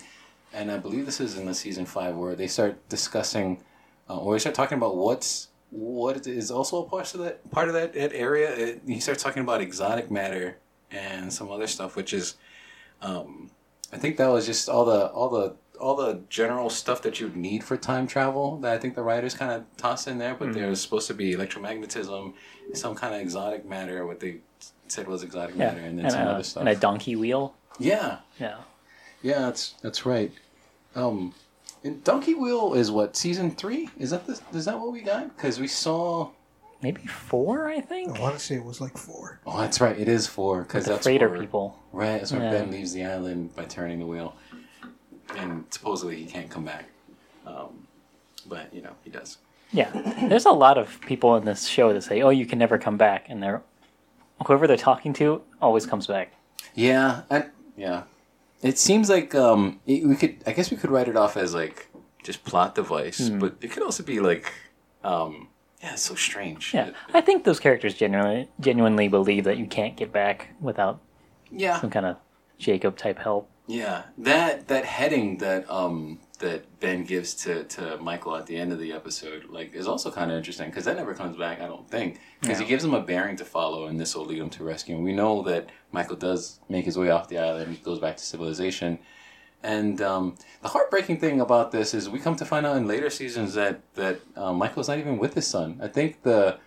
[0.52, 3.62] and I believe this is in the season five where they start discussing,
[4.08, 7.68] uh, or they start talking about what's what is also a part of that part
[7.68, 8.54] of that, that area.
[8.54, 10.58] It, he starts talking about exotic matter
[10.90, 12.34] and some other stuff, which is
[13.02, 13.50] um,
[13.92, 17.36] I think that was just all the all the all the general stuff that you'd
[17.36, 20.34] need for time travel that I think the writers kind of tossed in there.
[20.34, 22.32] But there was supposed to be electromagnetism,
[22.74, 24.06] some kind of exotic matter.
[24.06, 24.38] What they
[24.88, 25.66] said was exotic Yeah.
[25.72, 26.60] matter, and then And, some a, other stuff.
[26.62, 27.54] and a donkey wheel.
[27.78, 28.58] yeah, Yeah.
[29.22, 30.32] yeah, that's that's right.
[30.94, 31.34] Um,
[31.84, 33.90] and Donkey Wheel is what season three?
[33.98, 35.36] Is that the is that what we got?
[35.36, 36.30] Because we saw.
[36.82, 38.16] Maybe four, I think.
[38.18, 39.40] I want to say it was like four.
[39.46, 39.98] Oh, that's right.
[39.98, 41.78] It is four because that's freighter where- people.
[41.92, 42.50] Right, that's when Yeah.
[42.50, 44.34] Ben leaves the island by turning the wheel,
[45.36, 46.84] and supposedly he can't come back.
[47.46, 47.86] Um,
[48.46, 49.38] but you know he does.
[49.72, 49.90] Yeah.
[50.28, 52.96] There's a lot of people in this show that say, "Oh, you can never come
[52.96, 53.62] back," and they're
[54.46, 56.32] whoever they're talking to always comes back.
[56.74, 57.46] Yeah, and
[57.76, 58.02] yeah,
[58.62, 60.36] it seems like um, it, we could.
[60.46, 61.88] I guess we could write it off as like
[62.22, 63.38] just plot device, Hmm.
[63.38, 64.52] but it could also be like,
[65.02, 65.48] um,
[65.82, 66.72] yeah, it's so strange.
[66.74, 71.00] Yeah, I think those characters genuinely genuinely believe that you can't get back without
[71.50, 72.16] yeah, some kind of
[72.58, 73.48] Jacob type help.
[73.66, 74.04] yeah.
[74.18, 78.78] That that heading that um that Ben gives to to Michael at the end of
[78.78, 81.60] the episode, like, is also kind of interesting because that never comes back.
[81.60, 84.38] I don't think because he gives him a bearing to follow, and this will lead
[84.38, 84.94] him to rescue.
[84.96, 87.72] And we know that Michael does make his way off the island.
[87.76, 88.98] He goes back to civilization.
[89.62, 93.10] And um, the heartbreaking thing about this is we come to find out in later
[93.10, 95.80] seasons that that um, Michael's not even with his son.
[95.82, 96.58] I think the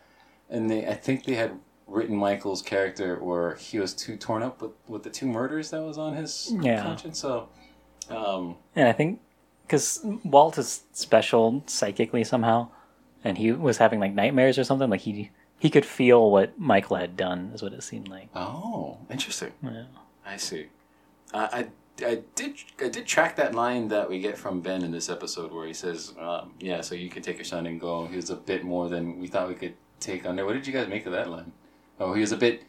[0.49, 1.51] and they I think they had
[1.87, 5.81] written Michael's character or he was too torn up with, with the two murders that
[5.81, 6.83] was on his Yeah.
[6.83, 7.19] conscience.
[7.19, 7.49] So
[8.09, 9.21] um, And I think
[9.65, 12.69] because Walt is special psychically somehow,
[13.23, 14.89] and he was having like nightmares or something.
[14.89, 15.29] Like he
[15.59, 17.51] he could feel what Michael had done.
[17.53, 18.29] Is what it seemed like.
[18.35, 19.51] oh, interesting.
[19.63, 19.83] Yeah.
[20.25, 20.67] I see.
[21.33, 21.67] I, I
[22.03, 25.51] I did I did track that line that we get from Ben in this episode
[25.51, 28.29] where he says, um, "Yeah, so you can take your son and go." He was
[28.29, 30.45] a bit more than we thought we could take under.
[30.45, 31.51] What did you guys make of that line?
[31.99, 32.63] Oh, he was a bit.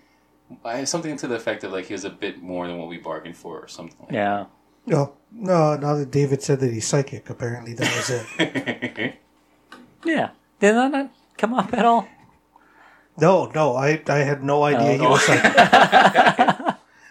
[0.64, 2.88] I have something to the effect of like he was a bit more than what
[2.88, 3.96] we bargained for, or something.
[4.00, 4.46] Like Yeah.
[4.86, 5.76] No, no.
[5.76, 9.14] Now that David said that he's psychic, apparently that was it.
[10.04, 10.30] Yeah.
[10.58, 12.08] Did that not come up at all?
[13.18, 15.10] No, no, I I had no idea he Oh.
[15.10, 15.52] was psychic.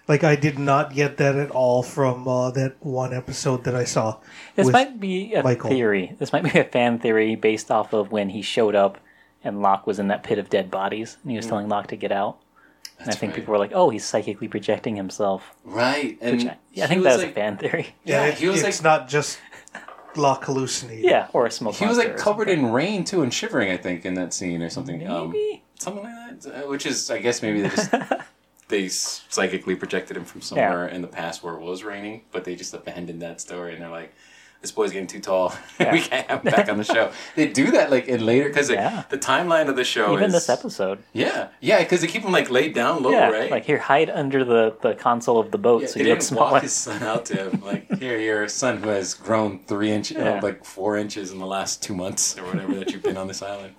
[0.09, 3.85] like I did not get that at all from uh, that one episode that I
[3.85, 4.17] saw.
[4.55, 5.69] This might be a Michael.
[5.69, 6.15] theory.
[6.19, 8.97] This might be a fan theory based off of when he showed up
[9.43, 11.95] and Locke was in that pit of dead bodies and he was telling Locke to
[11.95, 12.39] get out.
[12.97, 13.35] That's And I think right.
[13.39, 16.93] people were like, "Oh, he's psychically projecting himself." right, and Which I, yeah, I he
[16.95, 17.95] think that was like, a fan theory.
[18.03, 19.39] Yeah, it- he was it's like not just
[20.17, 21.05] Locke hallucinating.
[21.05, 21.75] Yeah, or a smoke.
[21.75, 23.71] he was like covered in rain too and shivering.
[23.71, 25.07] I think in that scene or something.
[25.07, 25.63] Um, Maybe.
[25.79, 26.65] something like that.
[26.65, 27.91] Uh, Which is, I guess, maybe they just
[28.69, 32.55] they psychically projected him from somewhere in the past where it was raining, but they
[32.55, 34.13] just abandoned that story and they're like,
[34.61, 35.53] "This boy's getting too tall.
[35.79, 35.91] Yeah.
[35.91, 38.69] we can't have him back on the show." They do that like in later because
[38.69, 39.03] Yeah.
[39.09, 40.99] the timeline of the show Even is this episode.
[41.13, 43.49] Yeah, yeah, because they keep him like laid down low, yeah, right?
[43.51, 46.37] like here, hide under the, the console of the boat Yeah, so you look didn't
[46.37, 47.61] walk his son out to him.
[47.65, 50.39] Like, here, your son who has grown three inches, uh, Yeah.
[50.41, 53.41] like four inches in the last two months or whatever that you've been on this
[53.41, 53.73] island,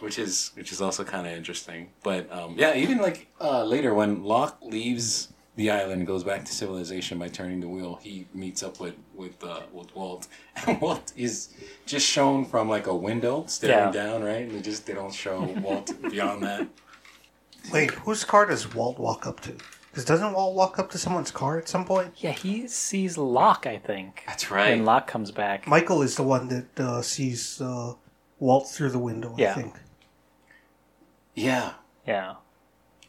[0.00, 1.90] which is which is also kind of interesting.
[2.02, 6.44] But um, yeah, even like uh, later when Locke leaves the island and goes back
[6.44, 10.26] to civilization by turning the wheel, he meets up with with uh, with Walt,
[10.66, 11.50] and Walt is
[11.86, 13.90] just shown from like a window staring Yeah.
[13.92, 14.42] down, right?
[14.42, 16.66] And they just they don't show Walt beyond that.
[17.72, 19.54] Wait, whose car does Walt walk up to?
[19.90, 22.14] Because doesn't Walt walk up to someone's car at some point?
[22.18, 24.22] Yeah, he sees Locke, I think.
[24.26, 24.68] That's right.
[24.72, 24.86] And.
[24.86, 25.66] Locke comes back.
[25.66, 27.94] Michael is the one that uh, sees uh,
[28.38, 29.34] Walt through the window.
[29.36, 29.74] I think.
[31.40, 31.72] Yeah.
[32.06, 32.34] Yeah.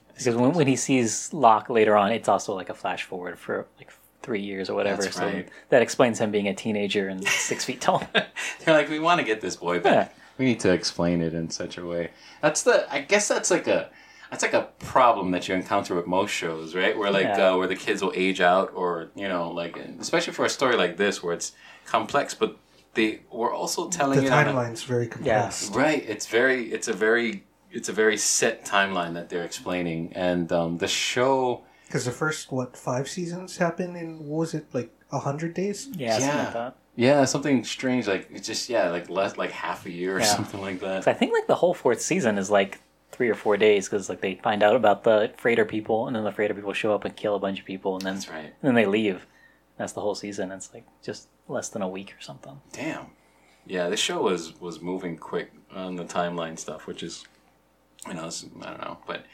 [0.07, 3.67] Because when, when he sees Locke later on, it's also like a flash forward for
[3.77, 5.01] like three years or whatever.
[5.01, 5.49] That's so right.
[5.69, 8.03] that explains him being a teenager and six feet tall.
[8.13, 10.15] They're like, we want to get this boy back.
[10.37, 12.11] We need to explain it in such a way.
[12.41, 12.91] That's the.
[12.91, 13.89] I guess that's like a.
[14.31, 16.97] that's like a problem that you encounter with most shows, right?
[16.97, 17.51] Where like Yeah.
[17.51, 20.75] uh, where the kids will age out, or you know, like especially for a story
[20.77, 21.51] like this where it's
[21.85, 22.57] complex, but
[22.93, 25.75] they were also telling The it on timeline's very compressed.
[25.75, 26.03] Right.
[26.07, 26.71] It's very.
[26.71, 27.43] It's a very.
[27.71, 31.63] It's a very set timeline that they're explaining, and um, the show.
[31.87, 35.89] Because the first what five seasons happened in what was it like a hundred days?
[35.93, 36.43] Yeah, something Yeah.
[36.43, 36.75] like that.
[36.95, 38.07] Yeah, something strange.
[38.07, 40.25] Like it's just yeah, like less like half a year or Yeah.
[40.25, 41.07] something like that.
[41.07, 42.79] I think like the whole fourth season is like
[43.11, 46.23] three or four days because like they find out about the freighter people and then
[46.23, 48.45] the freighter people show up and kill a bunch of people and then That's right.
[48.45, 49.25] and then they leave.
[49.77, 50.51] That's the whole season.
[50.51, 52.59] It's like just less than a week or something.
[52.71, 53.07] Damn.
[53.65, 57.25] Yeah, this show was was moving quick on the timeline stuff, which is,
[58.07, 58.29] you know,
[58.61, 59.25] I don't know, but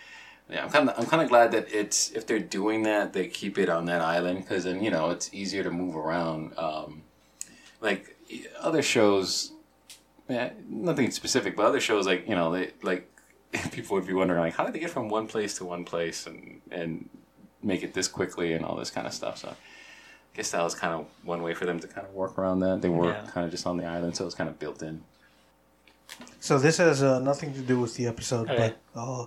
[0.50, 3.28] yeah, I'm kind of I'm kind of glad that it's if they're doing that, they
[3.28, 6.58] keep it on that island because then you know it's easier to move around.
[6.58, 7.04] Um,
[7.82, 8.18] like
[8.60, 9.52] other shows,
[10.30, 13.10] yeah, nothing specific, but other shows like you know they like
[13.72, 16.26] people would be wondering like how did they get from one place to one place
[16.28, 17.10] and and
[17.64, 19.38] make it this quickly and all this kind of stuff.
[19.38, 19.50] So.
[19.50, 22.60] I guess that was kind of one way for them to kind of work around
[22.60, 22.84] that.
[22.84, 23.26] They were Yeah.
[23.34, 25.04] kind of just on the island, so it was kind of built in.
[26.40, 28.74] So this has uh, nothing to do with the episode, Okay.
[28.96, 29.26] but uh,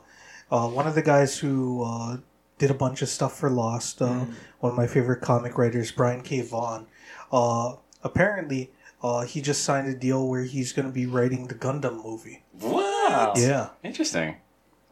[0.50, 2.16] uh, one of the guys who uh,
[2.58, 4.24] did a bunch of stuff for Lost, uh,
[4.60, 6.40] one of my favorite comic writers, Brian K.
[6.40, 6.86] Vaughan,
[7.32, 8.70] uh, apparently
[9.02, 12.42] uh, he just signed a deal where he's going to be writing the Gundam movie.
[12.58, 13.38] What?
[13.38, 13.70] Yeah.
[13.82, 14.36] Interesting.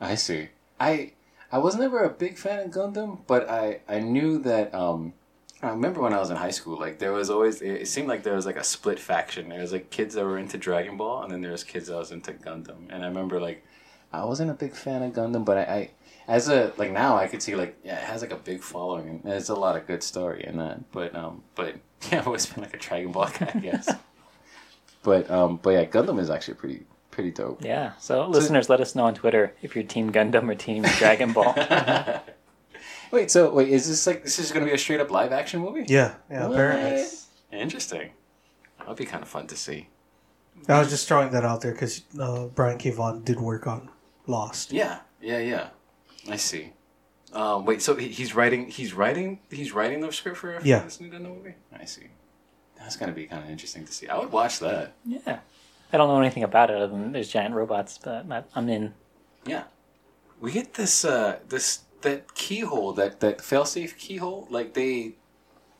[0.00, 0.48] I see.
[0.78, 1.12] I
[1.50, 4.74] I was never a big fan of Gundam, but I I knew that.
[4.74, 5.14] Um,
[5.60, 8.22] I remember when I was in high school, like there was always it, seemed like
[8.22, 9.48] there was like a split faction.
[9.48, 11.96] There was like kids that were into Dragon Ball, and then there was kids that
[11.96, 12.86] was into Gundam.
[12.90, 13.64] And I remember like
[14.12, 15.90] I wasn't a big fan of Gundam, but I, I
[16.28, 19.20] as a like now I could see like yeah it has like a big following
[19.24, 20.92] and it's a lot of good story in that.
[20.92, 21.74] But um but
[22.12, 23.92] yeah I've always been like a Dragon Ball guy, I guess.
[25.02, 27.64] but um but yeah Gundam is actually pretty pretty dope.
[27.64, 27.94] Yeah.
[27.98, 31.52] So listeners, let us know on Twitter if you're Team Gundam or Team Dragon Ball.
[33.10, 35.32] Wait, so wait, is this like this is going to be a straight up live
[35.32, 35.84] action movie?
[35.88, 37.04] Yeah, yeah, apparently.
[37.52, 38.10] Interesting.
[38.78, 39.88] That'd be kind of fun to see.
[40.68, 42.90] I was just throwing that out there because uh, Brian K.
[42.90, 43.88] Vaughan did work on
[44.26, 44.72] Lost.
[44.72, 45.68] Yeah, yeah, yeah.
[46.28, 46.72] I see.
[47.32, 50.80] Um, wait, so he- he's writing, he's writing, he's writing the script for Yeah.
[50.80, 51.54] this new Gundam movie.
[51.78, 52.08] I see.
[52.78, 54.08] That's gonna be kind of interesting to see.
[54.08, 54.92] I would watch that.
[55.04, 55.40] yeah.
[55.92, 58.94] I don't know anything about it other than there's giant robots, but I- I'm in.
[59.46, 59.64] Yeah.
[60.40, 64.46] We get this, uh, this that keyhole, that that failsafe keyhole.
[64.50, 65.14] Like they,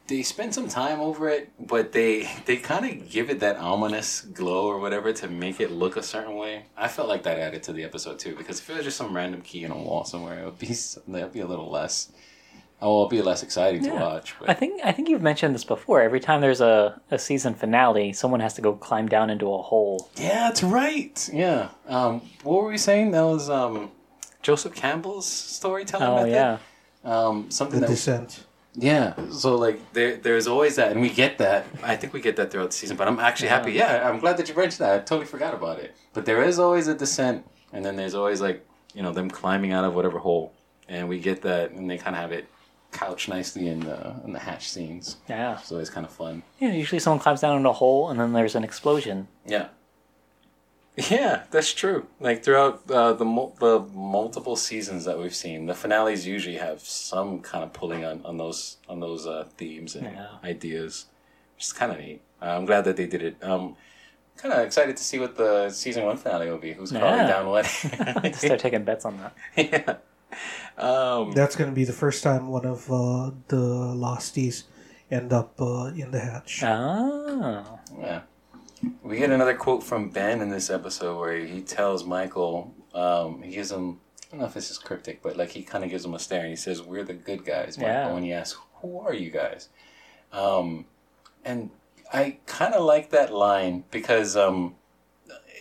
[0.08, 4.20] they spend some time over it, but they they kind of give it that ominous
[4.22, 6.64] glow or whatever to make it look a certain way.
[6.76, 9.14] I felt like that added to the episode too, because if it was just some
[9.14, 10.74] random key in a wall somewhere, it would be
[11.08, 12.10] that'd be a little less.
[12.80, 14.00] Oh, it'd be less exciting to Yeah.
[14.00, 14.36] watch.
[14.46, 16.00] I think I think you've mentioned this before.
[16.00, 19.60] Every time there's a, a season finale, someone has to go climb down into a
[19.60, 20.08] hole.
[20.16, 21.28] yeah, that's right.
[21.32, 21.70] Yeah.
[21.88, 23.10] Um, what were we saying?
[23.10, 23.90] That was um,
[24.42, 26.30] Joseph Campbell's storytelling Oh method.
[26.32, 26.58] yeah.
[27.04, 28.44] Um, something The that Descent.
[28.74, 31.66] Yeah, so like there, there's always that, and we get that.
[31.82, 32.96] I think we get that throughout the season.
[32.96, 33.72] But I'm actually happy.
[33.72, 34.94] Yeah, I'm glad that you mentioned that.
[34.94, 35.96] I totally forgot about it.
[36.12, 38.64] But there is always a descent, and then there's always like
[38.94, 40.52] you know them climbing out of whatever hole,
[40.88, 42.46] and we get that, and they kind of have it
[42.92, 45.16] couched nicely in the in the hatch scenes.
[45.28, 45.56] Yeah.
[45.56, 46.44] So it's kind of fun.
[46.60, 46.70] Yeah.
[46.72, 49.28] Usually someone climbs down into a hole and then there's an explosion.
[49.44, 49.68] Yeah.
[51.10, 52.06] Yeah, that's true.
[52.18, 56.80] Like throughout uh, the mul- the multiple seasons that we've seen, the finales usually have
[56.80, 60.26] some kind of pulling on, on those on those uh, themes and Yeah.
[60.42, 61.06] ideas,
[61.54, 62.20] which is kind of neat.
[62.42, 63.36] Uh, I'm glad that they did it.
[63.44, 63.76] Um,
[64.36, 66.72] kind of excited to see what the season one finale will be.
[66.72, 67.26] Who's calling Yeah.
[67.28, 67.64] down what?
[68.24, 69.32] Just start taking bets on that.
[69.56, 69.96] yeah.
[70.82, 74.64] Um, That's going to be the first time one of uh, the Losties
[75.10, 76.62] end up uh, in the hatch.
[76.64, 77.78] Oh.
[77.98, 78.20] Yeah.
[79.02, 83.52] We get another quote from Ben in this episode where he tells Michael, um, he
[83.52, 86.04] gives him, I don't know if this is cryptic, but like he kind of gives
[86.04, 87.92] him a stare and he says, We're the good guys, Michael.
[87.92, 88.08] Yeah.
[88.14, 89.68] And he asks, Who are you guys?
[90.32, 90.84] Um,
[91.44, 91.70] and
[92.12, 94.76] I kind of like that line because um,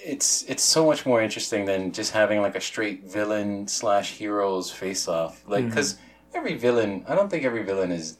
[0.03, 4.71] it's it's so much more interesting than just having like a straight villain slash heroes
[4.71, 5.43] face off.
[5.47, 5.97] Like, because
[6.33, 8.17] every villain, I don't think every villain is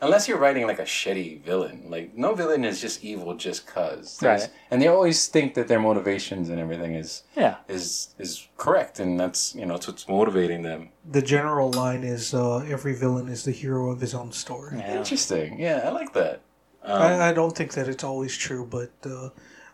[0.00, 1.86] unless you're writing like a shitty villain.
[1.88, 4.18] Like no villain is just evil just cause.
[4.18, 4.50] There's- Right.
[4.70, 7.56] And they always think that their motivations and everything is Yeah.
[7.68, 10.90] is is correct, and that's you know it's what's motivating them.
[11.10, 14.76] The general line is uh, every villain is the hero of his own story.
[14.78, 14.96] Yeah.
[14.98, 15.58] Interesting.
[15.58, 16.40] Yeah, I like that.
[16.84, 19.30] Um, I, I don't think that it's always true, but uh,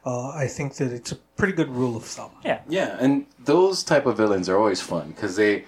[0.07, 2.31] uh, I think that it's a pretty good rule of thumb.
[2.45, 2.61] Yeah.
[2.69, 5.65] Yeah, and those type of villains are always fun because they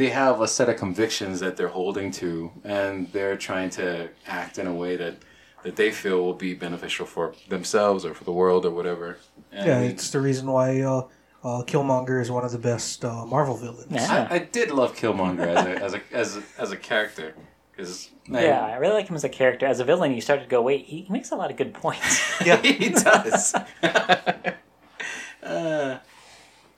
[0.00, 4.56] they have a set of convictions that they're holding to, and they're trying to act
[4.56, 5.16] in a way that
[5.62, 9.18] that they feel will be beneficial for themselves or for the world or whatever.
[9.52, 11.02] And Yeah, it's the reason why uh,
[11.44, 13.92] uh, Killmonger is one of the best uh, Marvel villains.
[13.92, 14.26] Yeah.
[14.30, 17.34] I, I did love Killmonger as a as a as a, as a character
[17.70, 19.66] because Yeah, I really like him as a character.
[19.66, 22.40] As a villain, you start to go, wait, he makes a lot of good points.
[22.46, 22.56] Yeah.
[22.62, 23.54] he does.
[25.42, 25.98] uh,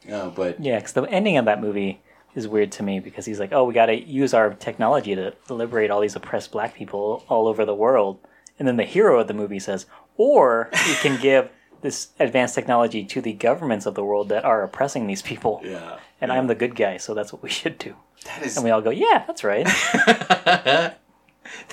[0.08, 2.00] no, but yeah, because the ending of that movie
[2.34, 5.34] is weird to me because he's like, oh, we got to use our technology to
[5.48, 8.18] liberate all these oppressed black people all over the world.
[8.58, 11.50] And then the hero of the movie says, or we can give
[11.82, 15.60] this advanced technology to the governments of the world that are oppressing these people.
[15.64, 17.96] yeah, And I'm the good guy, so that's what we should do.
[18.24, 19.66] that is And we all go, yeah, that's right.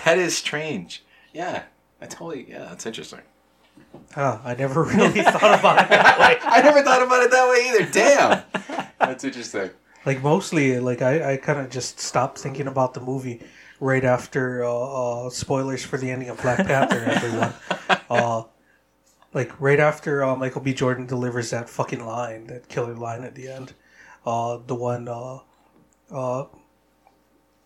[0.03, 1.03] that is strange.
[1.33, 1.63] Yeah,
[2.01, 3.21] I totally yeah, that's interesting.
[4.13, 6.37] Huh, I never really thought about it that way.
[6.41, 7.91] I never thought about it that way either.
[7.91, 8.43] Damn,
[8.99, 9.69] that's interesting.
[10.05, 13.41] Like mostly, like I, I kind of just stopped thinking about the movie
[13.79, 16.97] right after uh, uh, spoilers for the ending of Black Panther.
[17.05, 17.53] everyone,
[18.09, 18.43] uh,
[19.33, 20.73] like right after uh, Michael B.
[20.73, 23.73] Jordan delivers that fucking line, that killer line at the end,
[24.25, 25.39] uh, the one, uh,
[26.11, 26.45] uh,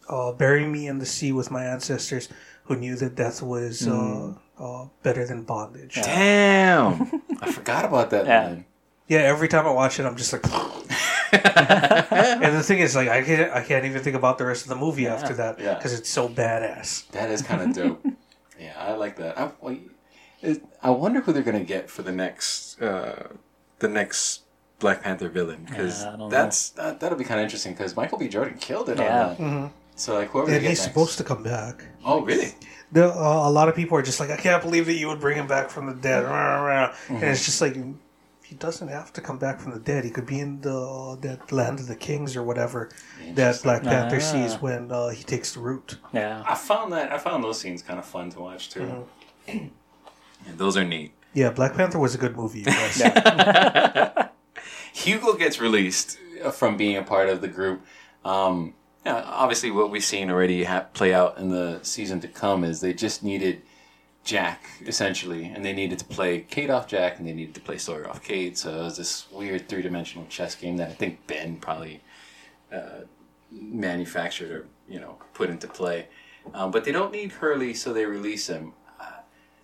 [0.10, 2.30] uh, bury me in the sea with my ancestors
[2.66, 5.98] who knew that death was uh, uh, better than bondage.
[5.98, 6.04] Yeah.
[6.04, 8.48] Damn, I forgot about that Yeah.
[8.48, 8.66] line.
[9.08, 10.44] Yeah, every time I watch it, I'm just like.
[12.44, 14.70] and the thing is, like, I can't, I can't even think about the rest of
[14.70, 15.74] the movie after that Yeah.
[15.76, 17.10] because it's so badass.
[17.12, 18.06] That is kind of dope.
[18.60, 19.38] yeah, I like that.
[19.38, 19.52] I,
[20.82, 23.28] I wonder who they're gonna get for the next uh,
[23.80, 24.42] the next
[24.80, 26.30] Black Panther villain because Yeah, I don't know.
[26.30, 28.28] that's that, that'll be kind of interesting because Michael B.
[28.28, 29.36] Jordan killed it Yeah.
[29.40, 29.72] on that.
[29.96, 30.84] So like whoever they And he's next.
[30.84, 31.86] supposed to come back.
[32.04, 32.54] Oh really?
[32.92, 35.20] The, uh, a lot of people are just like, I can't believe that you would
[35.20, 36.26] bring him back from the dead.
[36.26, 37.16] Mm-hmm.
[37.16, 37.76] And it's just like,
[38.54, 40.04] he doesn't have to come back from the dead.
[40.04, 42.90] He could be in the that land of the kings or whatever
[43.34, 44.32] that Black Panther Ah.
[44.32, 45.98] sees when uh, he takes the root.
[46.14, 46.44] Yeah.
[46.48, 49.08] I found that I found those scenes kind of fun to watch too.
[50.46, 51.12] Yeah, those are neat.
[51.34, 52.60] Yeah, Black Panther was a good movie.
[52.60, 53.02] You guys.
[54.94, 57.82] Hugo gets released uh, from being a part of the group.
[58.26, 58.74] Um,
[59.06, 62.82] yeah, obviously, what we've seen already ha- play out in the season to come is
[62.82, 63.62] they just needed
[64.24, 67.78] Jack essentially, and they needed to play Kate off Jack, and they needed to play
[67.78, 68.58] Sawyer off Kate.
[68.58, 72.02] So it was this weird three dimensional chess game that I think Ben probably
[72.72, 73.02] uh,
[73.52, 76.08] manufactured or you know put into play.
[76.54, 78.74] Um, but they don't need Hurley, so they release him.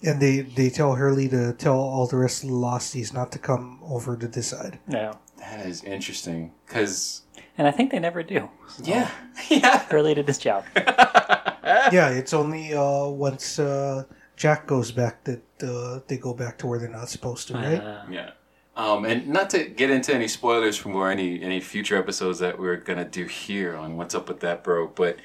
[0.02, 3.38] And they, they tell Hurley to tell all the rest of the Losties not to
[3.40, 4.80] come over to this side.
[4.88, 5.16] Yeah.
[5.40, 7.24] That is interesting because
[7.58, 8.50] And I think they never do.
[8.82, 9.12] yeah,
[9.50, 10.64] yeah, Hurley did his job.
[10.76, 14.06] yeah, it's only uh, once uh,
[14.40, 17.82] Jack goes back that uh, they go back to where they're not supposed to, right?
[17.82, 18.32] Uh, Yeah.
[18.78, 22.58] Um, and not to get into any spoilers from or any any future episodes that
[22.58, 25.18] we're gonna do here on What's Up with That Bro, but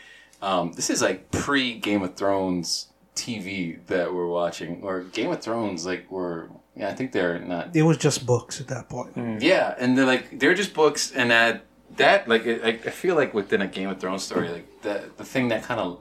[0.42, 5.40] um, this is like pre Game of Thrones TV that we're watching, or Game of
[5.40, 9.40] Thrones like we're yeah I think they're not It was just books at that point.
[9.40, 11.64] yeah, and they're like they're just books, and that
[11.96, 15.10] that like it, I, I feel like within a Game of Thrones story, like the
[15.16, 16.00] the thing that kind of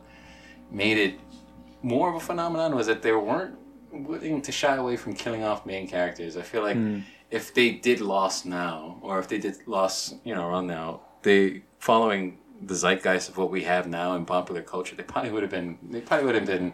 [0.72, 1.20] made it
[1.84, 3.56] more of a phenomenon was that they weren't
[3.92, 6.36] willing to shy away from killing off main characters.
[6.38, 7.00] I feel like hmm.
[7.30, 11.62] if they did Lost now, or if they did Lost, you know, run now, they
[11.80, 15.52] following the zeitgeist of what we have now in popular culture, they probably would have
[15.52, 16.74] been they probably would have been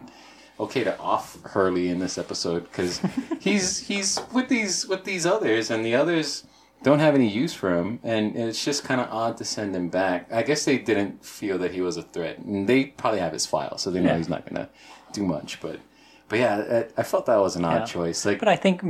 [0.58, 3.00] okay to off Hurley in this episode because
[3.40, 6.44] he's he's with these with these others and the others
[6.82, 9.88] don't have any use for him and it's just kind of odd to send him
[9.88, 10.32] back.
[10.32, 13.46] I guess they didn't feel that he was a threat and they probably have his
[13.46, 14.16] file so they know Yeah.
[14.18, 14.68] he's not gonna
[15.12, 15.60] do much.
[15.60, 15.80] But
[16.28, 17.84] but yeah, I, I felt that was an odd Yeah.
[17.86, 18.24] choice.
[18.24, 18.82] Like But I think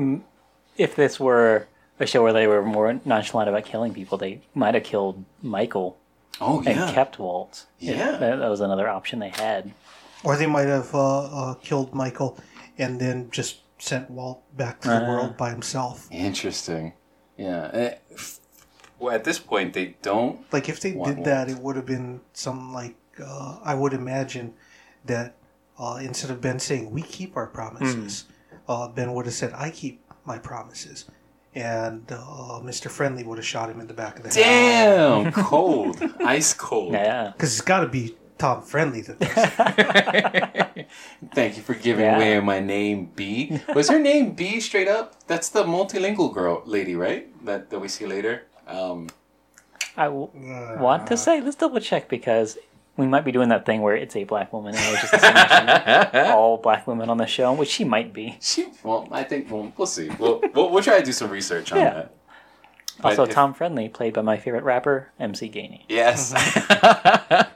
[0.77, 1.67] if this were
[1.99, 5.99] a show where they were more nonchalant about killing people, they might have killed Michael
[6.41, 7.67] oh and yeah, kept Walt.
[7.79, 8.13] Yeah.
[8.19, 9.73] That, that was another option they had.
[10.25, 12.39] Or they might have uh, uh, killed Michael
[12.79, 15.09] and then just sent Walt back to the Uh.
[15.09, 16.09] world by himself.
[16.11, 16.93] interesting.
[17.37, 17.71] Yeah.
[17.73, 17.95] Eh,
[18.99, 20.41] Well, at this point, they don't.
[20.53, 23.95] Like if they Walt did that, it would have been some like uh, I would
[23.95, 24.53] imagine
[25.07, 25.35] that
[25.81, 28.25] uh, instead of Ben saying we keep our promises,
[28.69, 31.07] uh, Ben would have said I keep my promises,
[31.55, 32.89] and uh, Mr.
[32.91, 35.25] Friendly would have shot him in the back of the head.
[35.25, 36.93] Damn, cold, ice cold.
[36.93, 37.31] Yeah.
[37.33, 40.87] Because it's got to be Tom Friendly that does.
[41.35, 42.17] Thank you for giving Yeah.
[42.17, 43.61] away my name, B.
[43.75, 45.27] Was her name B straight up?
[45.27, 47.29] That's the multilingual girl lady, right?
[47.45, 48.45] That that we see later.
[48.67, 49.09] Um,
[49.97, 50.31] I w-
[50.79, 52.57] want to say, let's double check because
[53.01, 56.59] we might be doing that thing where it's a black woman and we're just all
[56.59, 58.37] black women on the show, which she might be.
[58.41, 58.69] she.
[58.83, 60.09] Well, I think we'll, we'll see.
[60.19, 61.95] We'll, we'll we'll try to do some research on Yeah.
[61.95, 62.15] that.
[63.03, 65.85] But Also, if- Tom Friendly, played by my favorite rapper, MC Gainey.
[65.89, 66.35] Yes.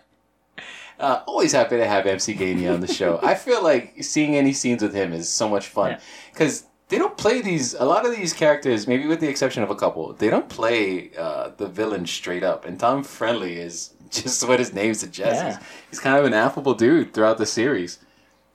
[1.01, 3.18] uh, always happy to have MC Gainey on the show.
[3.22, 6.01] I feel like seeing any scenes with him is so much fun Yeah.
[6.32, 7.74] because they don't play these.
[7.74, 11.11] A lot of these characters, maybe with the exception of a couple, they don't play
[11.18, 12.64] uh, the villain straight up.
[12.64, 15.43] And Tom Friendly is just what his name suggests.
[15.43, 15.49] Yeah.
[15.59, 17.99] He's, he's kind of an affable dude throughout the series.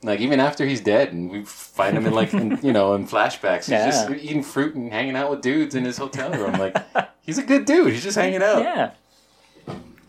[0.01, 3.05] Like even after he's dead, and we find him in like in, you know in
[3.05, 3.85] flashbacks, he's Yeah.
[3.91, 6.53] just eating fruit and hanging out with dudes in his hotel room.
[6.53, 6.77] Like
[7.21, 7.91] he's a good dude.
[7.91, 8.61] He's just hanging out.
[8.63, 8.91] Yeah.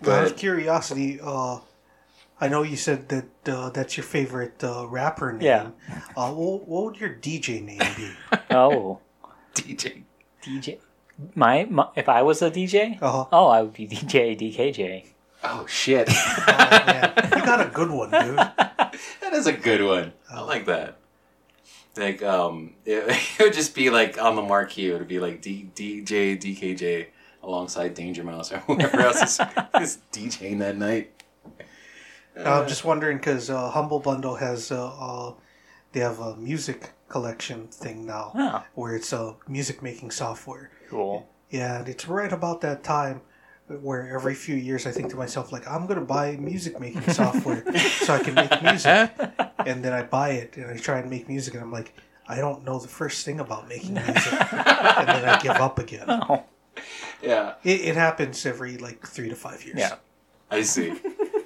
[0.07, 1.59] Out of curiosity, uh,
[2.41, 5.43] I know you said that uh, that's your favorite uh, rapper name.
[5.43, 5.71] Yeah.
[6.17, 8.11] Uh, what, what would your DJ name be?
[8.51, 8.99] Oh,
[9.55, 10.03] DJ.
[10.43, 10.79] DJ.
[11.35, 13.27] My, my if I was a DJ, Uh-huh.
[13.31, 15.05] oh, I would be DJ DKJ.
[15.43, 17.13] Oh shit, Oh, man.
[17.37, 18.37] You got a good one, dude.
[18.37, 20.13] that is a good one.
[20.31, 20.99] I like that.
[21.97, 23.05] Like um, it,
[23.39, 24.91] it would just be like on the marquee.
[24.91, 27.07] It would be like D, DJ DKJ
[27.43, 29.41] alongside Danger Mouse or whoever else is,
[29.81, 31.11] is DJing that night.
[32.39, 35.35] Uh, I'm just wondering because uh, Humble Bundle has uh, uh,
[35.93, 40.71] they have a music collection thing now Oh, where it's a music making software.
[40.89, 41.29] cool.
[41.51, 43.23] Yeah, and it's right about that time
[43.79, 47.65] where every few years I think to myself like I'm gonna buy music making software
[47.79, 49.13] so I can make music,
[49.67, 51.95] and then I buy it and I try and make music and I'm like
[52.29, 56.07] I don't know the first thing about making music, and then I give up again.
[56.09, 56.45] Oh,
[57.23, 59.79] Yeah, It, it happens every like three to five years.
[59.79, 59.97] yeah.
[60.51, 60.95] I see.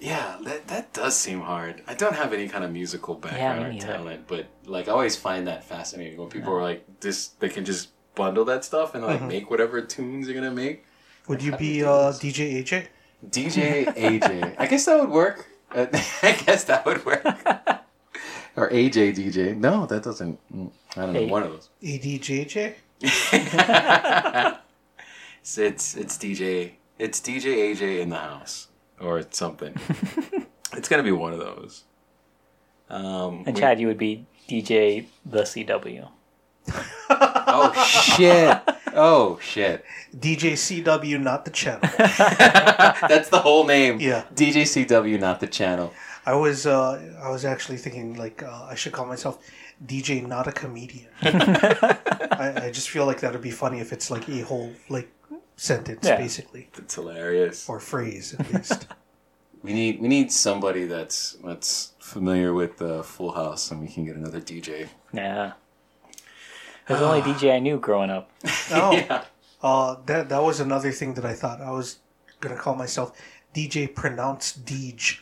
[0.01, 1.83] yeah, that that does seem hard.
[1.87, 5.17] I don't have any kind of musical background me or talent, but like I always
[5.17, 7.29] find that fascinating when people are like this.
[7.29, 9.29] They can just bundle that stuff and like mm-hmm.
[9.29, 10.85] make whatever tunes they're gonna make.
[11.29, 12.13] Would you How do you be uh.
[12.13, 12.87] DJ AJ?
[13.31, 14.55] DJ AJ.
[14.59, 15.47] I guess that would work.
[15.75, 15.87] Uh,
[16.23, 17.25] I guess that would work.
[18.57, 19.57] or AJ DJ.
[19.57, 20.39] No, that doesn't.
[20.55, 21.21] mm, I don't know.
[21.21, 21.27] Hey.
[21.31, 21.71] One of those.
[21.83, 22.75] ADJJ?
[25.41, 26.73] It's, it's it's DJ.
[26.99, 28.69] It's DJ AJ in the house
[29.01, 29.75] or it's something.
[30.73, 31.85] it's gonna be one of those.
[32.89, 36.09] Um, And we- Chad, you would be DJ the CW.
[37.11, 38.59] Oh shit!
[38.95, 39.85] Oh shit!
[40.17, 41.81] DJ CW, not the channel.
[41.99, 43.99] That's the whole name.
[44.01, 44.25] Yeah.
[44.35, 45.93] DJ CW, not the channel.
[46.27, 49.39] I was uh, I was actually thinking like uh, I should call myself
[49.85, 51.09] DJ, not a comedian.
[51.23, 55.11] I, I just feel like that would be funny if it's like a whole like
[55.57, 56.17] sentence Yeah.
[56.17, 57.69] basically It's hilarious.
[57.69, 58.87] or phrase at least.
[59.65, 64.05] We need we need somebody that's that's familiar with uh, Full House, and we can
[64.05, 64.89] get another DJ.
[65.11, 65.53] Yeah.
[66.87, 68.31] There's the only DJ I knew growing up.
[68.73, 69.25] oh, Yeah.
[69.63, 71.99] uh, that that was another thing that I thought I was
[72.41, 73.13] gonna call myself
[73.55, 75.19] DJ pronounced Deej.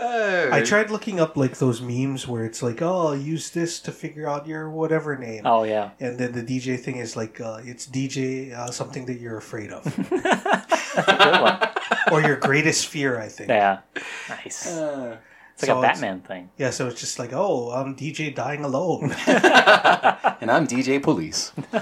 [0.00, 4.28] I tried looking up like those memes where it's like, oh, use this to figure
[4.28, 5.42] out your whatever name.
[5.44, 5.90] Oh yeah.
[6.00, 9.70] And then the DJ thing is like, uh, it's DJ uh, something that you're afraid
[9.72, 11.68] of, Good one.
[12.12, 13.48] or your greatest fear, I think.
[13.48, 13.80] Yeah.
[14.28, 14.66] Nice.
[14.76, 15.16] Uh,
[15.58, 16.50] It's like so a Batman thing.
[16.56, 19.10] Yeah, so it's just like, oh, I'm DJ dying alone.
[19.26, 21.50] and I'm DJ Police.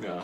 [0.00, 0.22] yeah.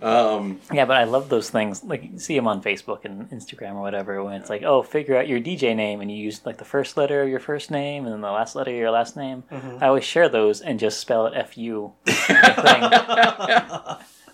[0.00, 1.82] Um, Yeah, but I love those things.
[1.82, 4.22] Like you see them on Facebook and Instagram or whatever.
[4.22, 6.96] When it's like, oh, figure out your DJ name, and you use like the first
[6.96, 9.42] letter of your first name and then the last letter of your last name.
[9.50, 11.94] I always share those and just spell it F U.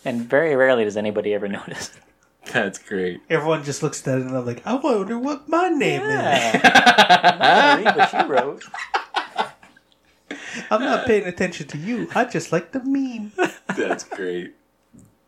[0.05, 1.93] and very rarely does anybody ever notice.
[2.53, 3.21] That's great.
[3.31, 6.09] Everyone just looks at it and I'm like, I wonder what my name is.
[6.09, 6.61] Yeah.
[7.41, 8.65] I read what you wrote.
[10.71, 12.09] I'm not paying attention to you.
[12.15, 13.33] I just like the meme.
[13.77, 14.55] That's great.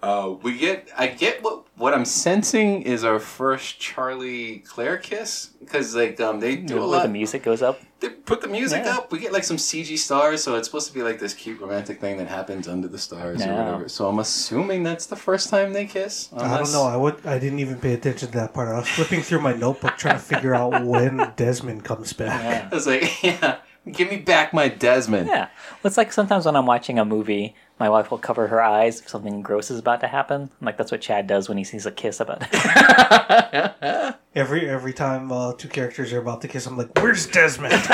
[0.03, 0.89] Uh, we get.
[0.97, 6.41] I get what what I'm sensing is our first Charlie Claire kiss because like um
[6.41, 7.03] they do a Where lot.
[7.03, 7.81] the music goes up.
[8.01, 8.97] They put the music Yeah.
[8.97, 9.13] up.
[9.13, 12.01] We get like some CG stars, so it's supposed to be like this cute romantic
[12.01, 13.89] thing that happens under the stars or whatever.
[13.89, 16.31] So I'm assuming that's the first time they kiss.
[16.35, 16.85] I don't know.
[16.85, 17.25] I would.
[17.27, 18.69] I didn't even pay attention to that part.
[18.69, 22.43] I was flipping through my notebook trying to figure out when Desmond comes back.
[22.43, 22.69] Yeah.
[22.71, 23.59] I was like, yeah,
[23.91, 25.27] give me back my Desmond.
[25.29, 25.49] Yeah.
[25.83, 29.01] Well, it's like sometimes when I'm watching a movie, my wife will cover her eyes
[29.01, 30.51] if something gross is about to happen.
[30.61, 34.17] Like that's what Chad does when he sees a kiss about to.
[34.35, 37.73] Every every time uh, two characters are about to kiss, I'm like, "Where's Desmond?"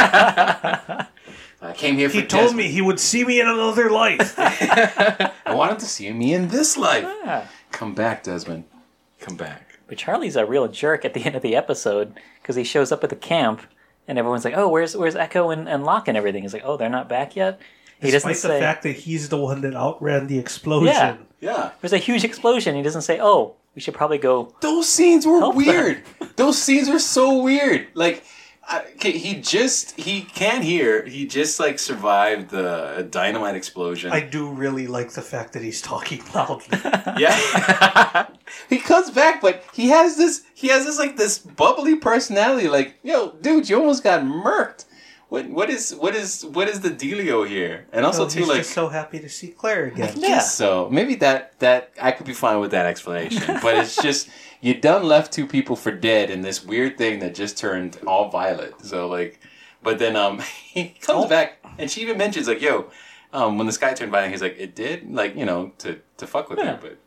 [1.62, 2.58] I came here for He told Desmond.
[2.58, 4.34] me he would see me in another life.
[4.38, 7.04] I wanted to see me in this life.
[7.24, 7.46] Yeah.
[7.72, 8.64] Come back, Desmond.
[9.20, 9.78] Come back.
[9.88, 13.02] But Charlie's a real jerk at the end of the episode because he shows up
[13.02, 13.62] at the camp
[14.06, 16.76] and everyone's like, "Oh, where's where's Eko and, and Locke and everything?" He's like, "Oh,
[16.76, 17.58] they're not back yet."
[18.00, 20.92] He doesn't Despite the fact that he's the one that outran the explosion.
[20.92, 21.16] Yeah.
[21.40, 21.70] Yeah.
[21.80, 22.74] There's a huge explosion.
[22.74, 26.02] He doesn't say, "Oh, we should probably go." Those scenes were weird.
[26.36, 27.88] Those scenes were so weird.
[27.94, 28.24] Like,
[28.68, 31.04] I, okay, he just he can't hear.
[31.06, 34.12] He just like survived the dynamite explosion.
[34.12, 36.78] I do really like the fact that he's talking loudly.
[37.18, 38.26] yeah,
[38.68, 42.68] he comes back, but he has this he has this like this bubbly personality.
[42.68, 44.86] Like, yo, dude, you almost got murked.
[45.28, 47.86] What what is what is what is the dealio here?
[47.92, 50.10] And also Well, too he's like just so happy to see Claire again.
[50.16, 50.88] I guess so.
[50.90, 54.28] Maybe that that I could be fine with that explanation, but it's just
[54.60, 58.30] you done left two people for dead in this weird thing that just turned all
[58.30, 58.74] violet.
[58.82, 59.40] So like,
[59.82, 60.38] but then um
[60.72, 61.28] he comes Oh.
[61.28, 62.90] back and she even mentions like, yo,
[63.32, 66.26] um when the sky turned violet, he's like, it did, like you know, to to
[66.28, 66.76] fuck with Yeah.
[66.76, 66.98] her, but.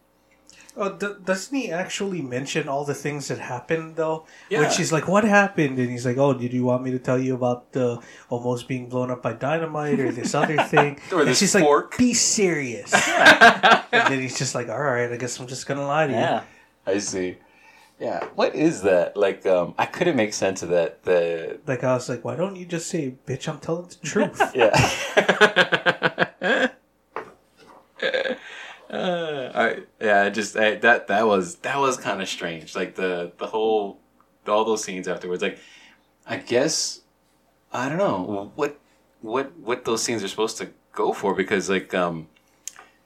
[0.81, 4.25] Oh, d- doesn't he actually mention all the things that happened though?
[4.49, 4.61] Yeah.
[4.61, 7.19] When she's like, "What happened?" and he's like, "Oh, did you want me to tell
[7.19, 7.99] you about the
[8.29, 11.91] almost being blown up by dynamite or this other thing?" Or and this she's fork.
[11.91, 12.93] like, "Be serious."
[13.91, 16.19] and then he's just like, "All right, I guess I'm just gonna lie to you."
[16.19, 16.43] Yeah.
[16.87, 17.37] I see.
[17.99, 19.17] Yeah, what is that?
[19.17, 21.03] Like, um, I couldn't make sense of that.
[21.03, 24.39] The Like I was like, "Why don't you just say, bitch, I'm telling the truth?"
[24.55, 24.71] yeah.
[28.89, 32.75] Uh, I, yeah, I just I, that that was that was kind of strange.
[32.75, 33.99] Like the the whole
[34.47, 35.41] all those scenes afterwards.
[35.43, 35.59] Like,
[36.27, 37.01] I guess
[37.71, 38.79] I don't know what
[39.21, 42.27] what what those scenes are supposed to go for because like um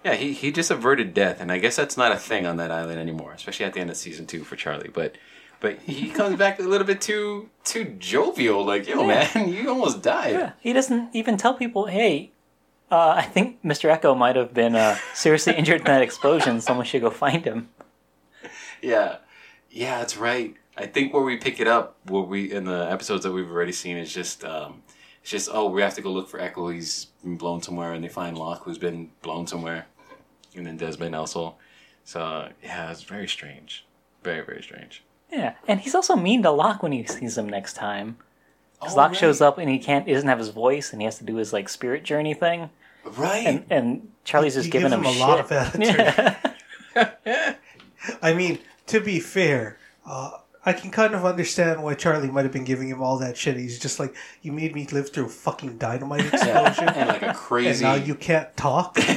[0.05, 2.71] yeah he he just averted death and I guess that's not a thing on that
[2.71, 4.89] island anymore, especially at the end of season two for Charlie.
[4.93, 5.17] But
[5.59, 8.63] but he comes back a little bit too too jovial.
[8.65, 9.29] Like yo Yeah.
[9.33, 10.33] man, you almost died.
[10.33, 10.51] Yeah.
[10.61, 12.31] He doesn't even tell people, hey,
[12.93, 13.89] uh, I think Mr.
[13.95, 16.61] Eko might have been uh, seriously injured in that explosion.
[16.61, 17.69] Someone should go find him.
[18.81, 19.17] Yeah,
[19.69, 20.55] yeah, that's right.
[20.77, 23.71] I think where we pick it up, where we in the episodes that we've already
[23.71, 24.83] seen, is just um,
[25.21, 26.73] it's just oh, we have to go look for Eko.
[26.73, 29.87] He's been blown somewhere, and they find Locke, who's been blown somewhere,
[30.55, 31.55] and then Desmond also.
[32.03, 33.85] So yeah, it's very strange,
[34.23, 35.03] very very strange.
[35.31, 35.53] Yeah.
[35.67, 38.17] And he's also mean to Locke when he sees him next time.
[38.79, 39.19] Because Oh, Locke right.
[39.19, 41.37] shows up and he can't, he doesn't have his voice and he has to do
[41.37, 42.69] his like spirit journey thing.
[43.05, 43.45] Right.
[43.45, 45.21] And, and Charlie's just He giving gives him, him a shit.
[45.21, 46.35] lot of attitude.
[47.25, 47.55] Yeah.
[48.21, 50.31] I mean, to be fair, uh,
[50.65, 53.57] I can kind of understand why Charlie might have been giving him all that shit.
[53.57, 57.27] He's just like, "You made me live through a fucking dynamite explosion." and like a
[57.29, 57.83] And crazy.
[57.83, 58.97] now you can't talk.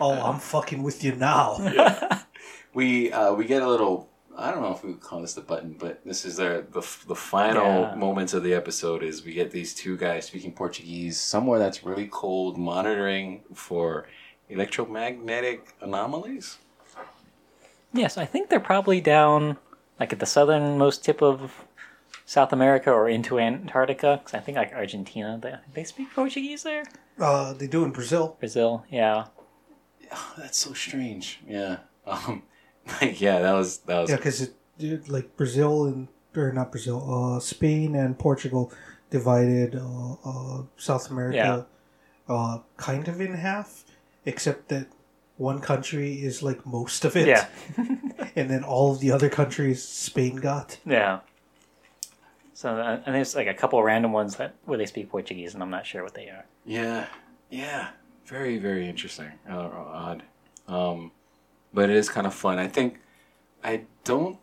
[0.00, 1.58] oh, I'm fucking with you now.
[2.74, 4.08] we uh, we get a little.
[4.36, 6.80] I don't know if we would call this the button, but this is the the,
[7.06, 7.94] the final Yeah.
[7.94, 9.02] moments of the episode.
[9.02, 14.06] Is we get these two guys speaking Portuguese somewhere that's really cold, monitoring for
[14.48, 16.58] electromagnetic anomalies.
[17.92, 19.58] Yes, I think they're probably down
[20.00, 21.64] like at the southernmost tip of
[22.24, 24.18] South America or into Antarctica.
[24.18, 26.84] Because I think like Argentina, they, they speak Portuguese there.
[27.20, 28.36] Uh, they do in Brazil.
[28.40, 29.26] Brazil, yeah.
[30.10, 31.40] Oh, that's so strange.
[31.46, 31.78] Yeah.
[32.06, 32.42] Um.
[33.00, 36.70] Like yeah, that was that was Yeah, because it, it like Brazil and or not
[36.72, 36.98] Brazil,
[37.36, 38.72] uh, Spain and Portugal
[39.10, 41.66] divided uh, uh, South America
[42.28, 43.84] uh, kind of in half,
[44.24, 44.86] except that
[45.36, 47.46] one country is like most of it, Yeah.
[48.36, 50.78] and then all of the other countries Spain got.
[50.86, 51.20] Yeah.
[52.54, 55.54] So uh, and there's like a couple of random ones that where they speak Portuguese,
[55.54, 56.44] and I'm not sure what they are.
[56.64, 57.06] Yeah,
[57.50, 57.88] yeah,
[58.26, 59.32] very very interesting.
[59.48, 60.22] Uh, odd,
[60.68, 61.12] um,
[61.74, 62.58] but it is kind of fun.
[62.58, 63.00] I think
[63.64, 64.38] I don't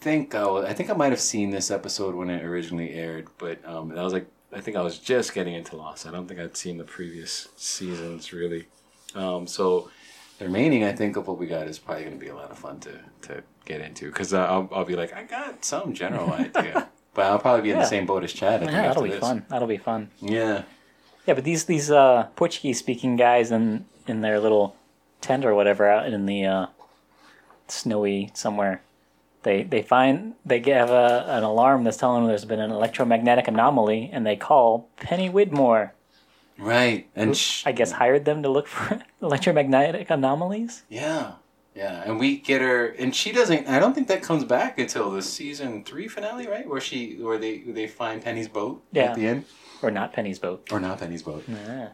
[0.00, 3.28] think I, was, I think I might have seen this episode when it originally aired,
[3.38, 6.06] but um, that was like I think I was just getting into Lost.
[6.06, 8.66] I don't think I'd seen the previous seasons really.
[9.14, 9.90] Um, so
[10.38, 12.50] the remaining, I think, of what we got is probably going to be a lot
[12.50, 16.32] of fun to to get into because I'll, I'll be like I got some general
[16.44, 16.88] idea.
[17.12, 17.82] But I'll probably be in Yeah.
[17.82, 18.54] the same boat as Chad.
[18.54, 19.18] I think, Yeah, that'll be this.
[19.20, 19.44] fun.
[19.48, 20.10] That'll be fun.
[20.20, 20.62] Yeah.
[21.26, 24.76] Yeah, but these these uh, Portuguese speaking guys in in their little
[25.20, 26.66] tent or whatever out in the uh,
[27.68, 28.82] snowy somewhere,
[29.42, 33.48] they they find they have a, an alarm that's telling them there's been an electromagnetic
[33.48, 35.90] anomaly, and they call Penny Widmore.
[36.58, 37.08] Right.
[37.16, 40.82] And sh- I guess hired them to look for electromagnetic anomalies.
[40.90, 41.32] Yeah,
[41.74, 43.66] yeah, and we get her, and she doesn't.
[43.66, 46.68] I don't think that comes back until the season three finale, right?
[46.68, 49.04] Where she, where they, they find Penny's boat Yeah.
[49.04, 49.44] at the end,
[49.80, 50.68] Or not Penny's boat.
[50.70, 51.88] or not Penny's boat, Yeah.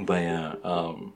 [0.00, 1.12] but yeah, um,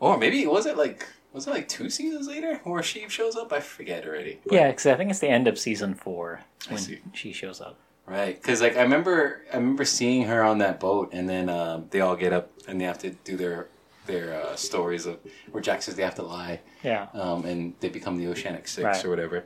[0.00, 3.52] or maybe was it like was it like two seasons later where she shows up?
[3.52, 4.40] I forget already.
[4.44, 6.80] But- Yeah, because I think it's the end of season four when
[7.12, 7.78] she shows up.
[8.06, 8.34] right.
[8.34, 12.00] Because like I remember, I remember seeing her on that boat, and then um, they
[12.00, 13.68] all get up and they have to do their
[14.06, 15.18] their uh, stories of
[15.52, 16.60] where Jack says they have to lie.
[16.82, 17.06] Yeah.
[17.14, 19.04] um, and they become the Oceanic Six Right.
[19.04, 19.44] or whatever.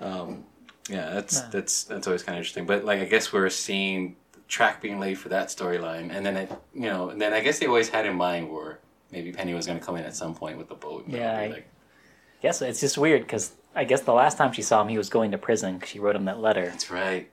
[0.00, 0.44] Um,
[0.88, 1.48] yeah, that's Yeah.
[1.52, 2.66] that's that's always kind of interesting.
[2.66, 4.16] But like, I guess we're seeing
[4.48, 7.60] track being laid for that storyline, and then it, you know, and then I guess
[7.60, 8.80] they always had in mind where
[9.12, 11.04] maybe Penny was going to come in at some point with the boat.
[11.06, 11.66] and Yeah, it'll I- like,
[12.42, 15.10] Yes, it's just weird because I guess the last time she saw him, he was
[15.10, 17.28] going to prison 'cause she wrote him that letter, That's right.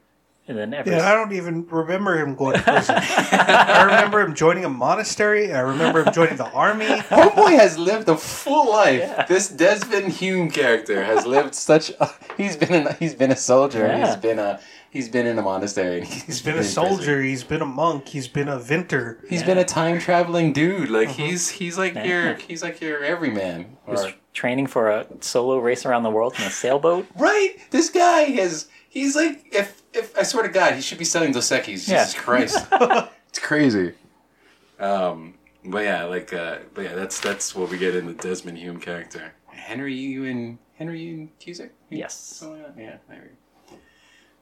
[0.49, 2.95] and then ever Yeah, I don't even remember him going to prison.
[2.97, 5.53] I remember him joining a monastery.
[5.53, 6.86] I remember him joining the army.
[7.09, 9.28] Homeboy has lived a full life.
[9.30, 11.89] This Desmond Hume character has lived such.
[12.01, 13.88] A, he's been an, he's been a soldier.
[13.88, 14.07] Yeah.
[14.07, 14.59] He's been a
[14.98, 16.02] he's been in a monastery.
[16.06, 16.74] He's, He's been a in prison.
[16.88, 17.22] soldier.
[17.22, 18.08] He's been a monk.
[18.10, 19.20] He's been a vinter.
[19.30, 19.45] He's Yeah.
[19.48, 20.89] been a time traveling dude.
[20.89, 23.78] Like he's he's like your he's like your everyman.
[23.86, 27.08] was Or, training for a solo race around the world in a sailboat.
[27.18, 27.56] right?
[27.72, 28.68] This guy has.
[28.89, 31.88] He's like if if I swear to God, he should be selling Dos Equis.
[31.88, 32.04] Yeah.
[32.06, 32.68] Jesus Christ,
[33.30, 33.93] it's crazy.
[34.80, 35.36] Um,
[35.66, 38.80] but yeah, like, uh, but yeah, that's that's what we get in the Desmond Hume
[38.80, 39.34] character.
[39.48, 41.72] Henry Ewan Henry Ewan Cusick.
[41.89, 42.16] Yes.
[42.16, 42.82] Something like that.
[42.82, 43.34] Yeah, there we go.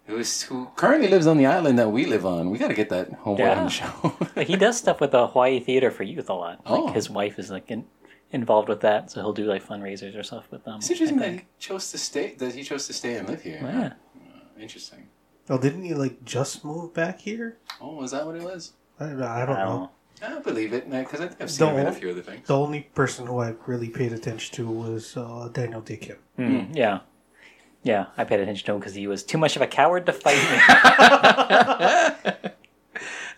[0.08, 2.52] Who is who currently lives on the island that we live on?
[2.52, 3.58] We got to get that homeboy Yeah.
[3.60, 4.18] on the show.
[4.44, 6.62] He does stuff with the Hawaii Theater for Youth a lot.
[6.66, 6.84] Oh.
[6.86, 7.86] Like his wife is like in,
[8.32, 10.78] involved with that, so he'll do like fundraisers or stuff with them.
[10.78, 12.36] it's interesting I that he chose to stay.
[12.36, 13.60] That he chose to stay and live here.
[13.62, 13.94] Yeah.
[14.62, 15.08] Interesting.
[15.50, 17.58] Oh, didn't he like just move back here?
[17.82, 18.74] Oh, is that what it was?
[19.00, 19.80] I, I don't I don't know.
[20.22, 20.38] know.
[20.38, 22.48] I believe it because I think I've seen him in a few other things.
[22.48, 26.18] The only person who I really paid attention to was uh, Daniel Dae Kim.
[26.40, 27.00] Mm, yeah.
[27.86, 30.12] Yeah, I paid attention to him because he was too much of a coward to
[30.14, 30.42] fight
[32.42, 32.42] me.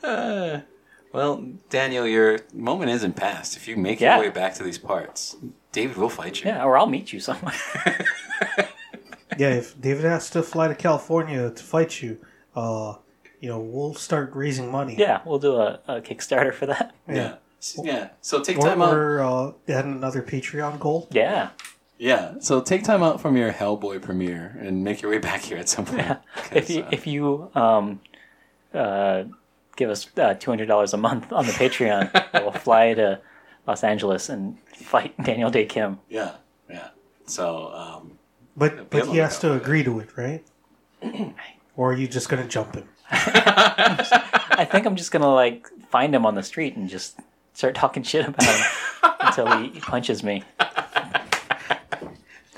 [1.13, 3.55] Well, Daniel, your moment isn't past.
[3.57, 4.15] If you make Yeah.
[4.17, 5.35] your way back to these parts,
[5.71, 6.47] David will fight you.
[6.51, 7.53] yeah, or I'll meet you somewhere.
[9.37, 12.17] Yeah, if David has to fly to California to fight you,
[12.55, 12.95] uh,
[13.39, 14.95] you know, we'll start raising money.
[14.97, 16.95] yeah, we'll do a, a Kickstarter for that.
[17.07, 17.35] Yeah.
[17.61, 18.09] S- Yeah.
[18.21, 18.93] So take Or, time out.
[18.93, 21.07] or uh, add another Patreon goal.
[21.11, 21.49] Yeah.
[21.99, 22.35] Yeah.
[22.39, 25.69] So take time out from your Hellboy premiere and make your way back here at
[25.69, 26.19] some point.
[26.51, 27.99] If you if you um
[28.73, 29.23] uh
[29.75, 33.19] give us uh, two hundred dollars a month on the Patreon, we'll fly to
[33.67, 35.99] Los Angeles and fight Daniel Dae Kim.
[36.09, 36.35] yeah.
[36.69, 36.89] Yeah.
[37.25, 38.17] So um,
[38.55, 39.55] But but he has to yeah.
[39.55, 40.43] agree to it, right?
[41.75, 42.87] or are you just gonna jump him?
[43.09, 47.19] I think I'm just gonna like find him on the street and just
[47.53, 48.65] start talking shit about him
[49.21, 50.43] until he punches me.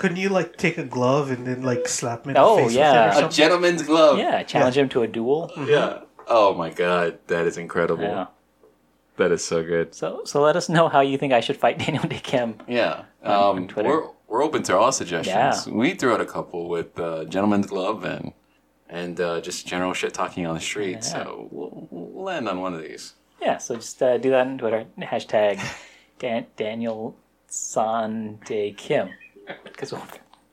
[0.00, 2.74] Couldn't you like take a glove and then like slap him in Oh, the face
[2.74, 2.90] yeah.
[2.90, 3.36] with it or a something?
[3.36, 4.18] gentleman's glove.
[4.18, 5.52] Yeah, challenge him to a duel.
[5.66, 6.00] Yeah.
[6.26, 8.02] Oh my God, that is incredible.
[8.04, 8.26] Yeah.
[9.18, 9.94] That is so good.
[9.94, 12.54] So so let us know how you think I should fight Daniel Dae Kim.
[12.66, 13.02] Yeah.
[13.22, 13.88] on Um, Twitter.
[13.88, 15.66] we're we're open to all suggestions.
[15.66, 15.72] Yeah.
[15.80, 18.32] We threw out a couple with uh, gentleman's glove and
[18.88, 20.98] and uh, just general shit talking on the street.
[21.02, 21.14] Yeah.
[21.14, 23.14] So we'll, we'll land on one of these.
[23.42, 24.84] Yeah, so just uh, do that on Twitter.
[24.98, 25.60] Hashtag
[26.18, 27.14] Dan- Daniel
[27.48, 29.10] San Dae Kim.
[29.64, 30.02] Because we'll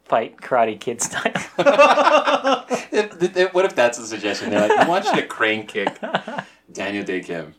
[0.05, 1.33] fight Karate Kid style.
[2.91, 4.49] If- if- what if that's the suggestion?
[4.49, 5.97] They're like, I want you to crane kick
[6.71, 7.53] Daniel Dae Kim.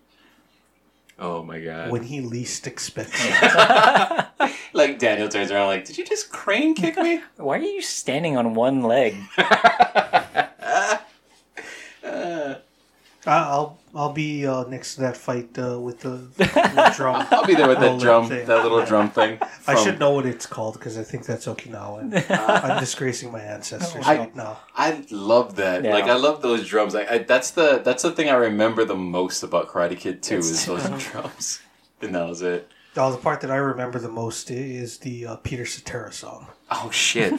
[1.19, 1.91] Oh my god!
[1.91, 4.27] when he least expects it.
[4.73, 7.21] like Daniel turns around, like, did you just crane kick me?
[7.37, 9.17] Why are you standing on one leg?
[12.05, 12.59] I-
[13.27, 17.27] I'll I'll be uh, next to that fight uh, with the, the drum.
[17.31, 18.47] I'll be there with that Little drum, thing.
[18.47, 19.39] that little drum thing.
[19.67, 22.25] I from- should know what it's called because I think that's Okinawan.
[22.31, 24.59] I'm disgracing my ancestors I- right now.
[24.77, 25.85] I love that.
[25.85, 25.95] Yeah.
[25.95, 26.95] Like I love those drums.
[26.95, 30.37] I, I that's the that's the thing I remember the most about Karate Kid Two
[30.39, 31.61] It's- is those drums.
[32.01, 32.71] And that was it.
[32.97, 36.49] Oh, the part that I remember the most is the uh, Peter Cetera song.
[36.71, 37.33] Oh shit!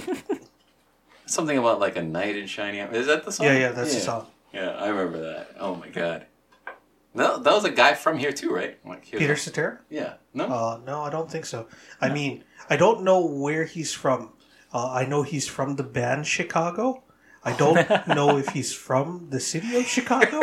[1.25, 2.79] Something about like a knight in shiny.
[2.79, 3.45] Is that the song?
[3.45, 4.25] Yeah, yeah, that's the song.
[4.53, 5.55] Yeah, I remember that.
[5.59, 6.25] Oh my god.
[7.13, 8.77] No, that was a guy from here too, right?
[8.85, 9.79] Like he was Peter a- Cetera?
[9.89, 10.13] yeah.
[10.33, 10.45] No.
[10.45, 11.67] Uh, no, I don't think so.
[11.99, 14.33] I mean, I don't know where he's from.
[14.71, 17.03] Uh, I know he's from the band Chicago.
[17.43, 20.39] I don't know if he's from the city of Chicago.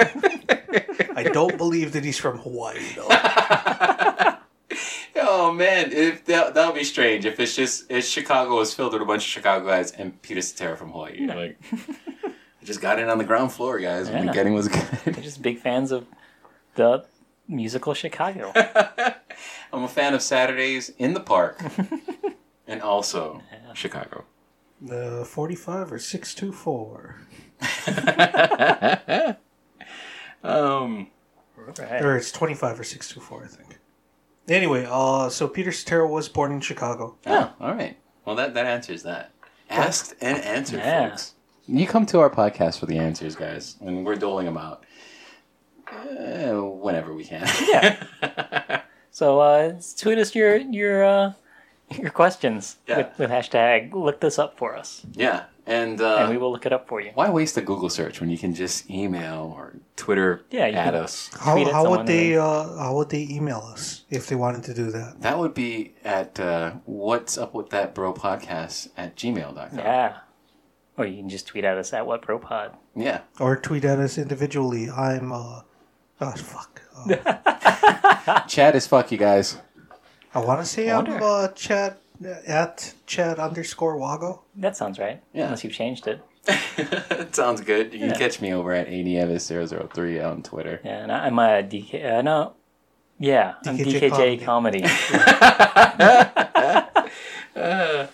[1.15, 3.07] I don't believe that he's from Hawaii, though.
[5.17, 8.93] oh man, if that that would be strange if it's just if Chicago is filled
[8.93, 11.27] with a bunch of Chicago guys and Peter Cetera from Hawaii.
[11.27, 11.59] Like,
[12.25, 14.11] I just got in on the ground floor, guys.
[14.11, 14.33] When Yeah.
[14.33, 14.83] getting was good.
[15.05, 16.07] They're just big fans of
[16.77, 17.05] the
[17.49, 18.53] musical Chicago.
[19.73, 21.61] I'm a fan of Saturdays in the park,
[22.67, 23.43] and also
[23.75, 24.25] Chicago.
[24.91, 27.21] Uh, 45 or 624.
[30.45, 31.09] Um,
[31.57, 32.01] Right.
[32.05, 33.79] Or it's 25 or 624, I think.
[34.49, 37.17] Anyway, uh, so Peter Cetera was born in Chicago.
[37.27, 37.97] oh, all right.
[38.25, 39.33] Well, that that answers that.
[39.69, 41.09] Asked and answered, Yeah.
[41.09, 41.33] folks.
[41.67, 44.85] You come to our podcast for the answers, guys, and we're doling them out
[45.93, 47.47] uh, whenever we can.
[47.69, 48.83] Yeah.
[49.11, 51.33] So uh, tweet us your your uh,
[51.99, 52.99] your questions Yeah.
[52.99, 55.07] with, with hashtag look this up for us.
[55.15, 57.13] Yeah, And, uh, and we will look it up for you.
[57.15, 60.95] why waste a Google search when you can just email or Twitter Yeah, you at
[60.95, 61.31] us?
[61.41, 64.65] How, at how would they and- uh, how would they email us if they wanted
[64.65, 65.23] to do that?
[65.23, 69.79] That would be at uh, what's up with that bro podcast at gmail.com.
[69.79, 70.19] Yeah.
[70.99, 72.77] Or you can just tweet at us at what bro pod.
[72.97, 73.21] Yeah.
[73.41, 74.91] Or tweet at us individually.
[74.91, 75.61] I'm uh,
[76.21, 76.83] oh fuck.
[76.97, 79.59] Uh, Chat is fuck, you guys.
[80.35, 81.25] I want to say I I'm wonder.
[81.25, 81.97] uh, Chad
[82.47, 84.43] at Chad underscore Wago.
[84.57, 85.23] That sounds right.
[85.33, 85.45] Yeah.
[85.45, 86.21] Unless you've changed it.
[86.79, 87.93] It sounds good.
[87.93, 88.19] You can Yeah.
[88.19, 90.81] catch me over at ADEvis003 on Twitter.
[90.85, 92.19] Yeah, and I- I'm a DK.
[92.19, 92.53] Uh, no.
[93.19, 94.85] Yeah, I'm DKJ DKJ comedy.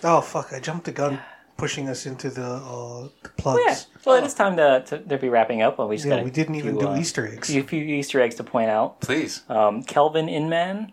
[0.05, 0.53] Oh fuck!
[0.53, 1.19] I jumped the gun,
[1.63, 3.61] pushing us into the, uh, the plugs.
[3.65, 3.75] yeah.
[4.05, 5.77] Well, it is time to, to, to be wrapping up.
[5.77, 7.49] But we just Yeah, got we didn't even do Easter eggs.
[7.55, 8.99] A few Easter eggs to point out.
[9.01, 9.43] Please.
[9.49, 10.91] Um, Kelvin Inman,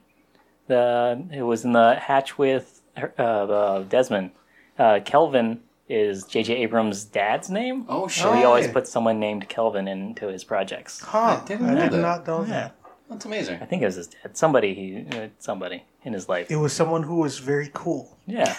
[0.68, 4.30] the it was in the hatch with uh, uh, Desmond.
[4.78, 6.54] Uh, Kelvin is J.J.
[6.64, 7.84] Abrams' dad's name.
[7.88, 8.72] Oh, So he always yeah.
[8.72, 11.00] puts someone named Kelvin into his projects.
[11.00, 11.40] Huh?
[11.42, 12.00] I didn't I know did that.
[12.00, 12.48] not know Yeah.
[12.48, 12.76] that.
[13.10, 13.58] That's amazing.
[13.60, 14.36] I think it was his dad.
[14.36, 16.48] Somebody he uh, somebody in his life.
[16.48, 18.16] It was someone who was very cool.
[18.26, 18.54] Yeah.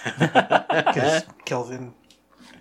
[0.91, 1.93] Because Kelvin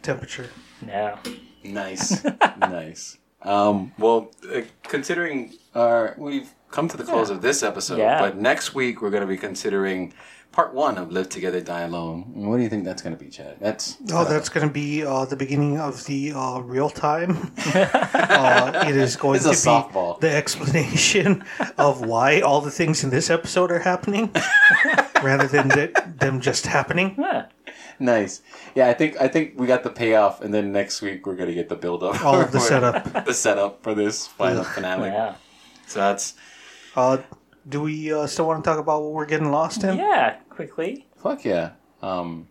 [0.02, 0.48] temperature.
[0.86, 1.18] yeah.
[1.62, 2.24] Nice.
[2.58, 3.18] nice.
[3.42, 8.20] Um, well, uh, considering our, we've come to the close of this episode, Yeah.
[8.20, 10.12] but next week we're going to be considering
[10.52, 12.24] part one of Live Together, Die Alone.
[12.34, 13.56] What do you think that's going to be, Chad?
[13.60, 17.52] That's Oh, that's going to be uh, the beginning of the uh, real time.
[17.74, 20.18] uh, it is going It's to be softball.
[20.20, 21.44] the explanation
[21.78, 24.30] of why all the things in this episode are happening,
[25.22, 27.14] rather than th- them just happening.
[27.18, 27.46] Yeah.
[28.00, 28.42] Nice.
[28.74, 31.48] Yeah, I think I think we got the payoff, and then next week we're going
[31.48, 33.24] to get the build up, All of the setup.
[33.26, 35.08] the setup for this final finale.
[35.10, 35.34] Yeah.
[35.86, 36.34] So that's
[36.96, 37.18] Uh,
[37.68, 39.96] do we uh, still want to talk about what we're getting lost in?
[39.98, 40.36] Yeah.
[40.48, 41.06] Quickly.
[41.16, 41.72] fuck yeah.
[42.02, 42.48] Um,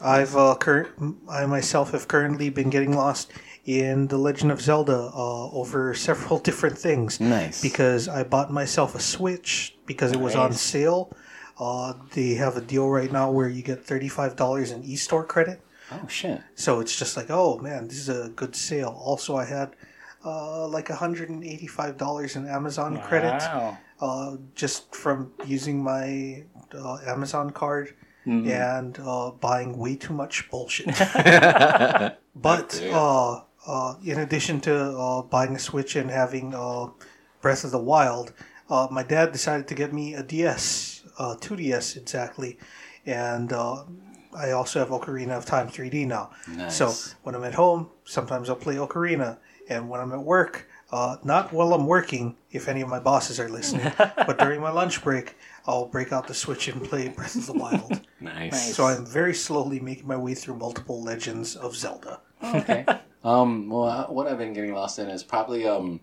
[0.00, 0.88] I've uh, cur-
[1.28, 3.32] I myself have currently been getting lost
[3.66, 7.20] in The Legend of Zelda uh, over several different things.
[7.20, 7.60] Nice.
[7.60, 11.12] Because I bought myself a Switch because it was on sale.
[11.60, 15.60] Uh, they have a deal right now where you get thirty-five dollars in eStore credit.
[15.92, 16.40] oh shit.
[16.54, 18.96] So it's just like, oh man, this is a good sale.
[18.98, 19.76] Also, I had
[20.24, 23.42] uh, like hundred and eighty-five dollars in Amazon credit
[24.00, 26.44] uh, just from using my
[26.74, 27.94] uh, Amazon card
[28.26, 28.50] Mm-hmm.
[28.50, 30.88] and uh, buying way too much bullshit.
[30.92, 36.88] But but uh, uh, in addition to uh, buying a Switch and having uh,
[37.40, 38.32] Breath of the Wild,
[38.68, 42.58] uh, my dad decided to get me a DS, uh, 2DS exactly,
[43.04, 43.84] and uh,
[44.34, 46.30] I also have Ocarina of Time 3D now.
[46.48, 46.76] Nice.
[46.76, 49.36] So when I'm at home, sometimes I'll play Ocarina,
[49.68, 53.38] and when I'm at work, uh, not while I'm working, if any of my bosses
[53.38, 57.36] are listening, but during my lunch break, I'll break out the Switch and play Breath
[57.36, 58.00] of the Wild.
[58.20, 58.74] nice.
[58.74, 62.20] so I'm very slowly making my way through multiple Legends of Zelda.
[62.42, 62.84] okay.
[63.22, 66.00] Um, well, uh, what I've been getting lost in is probably um,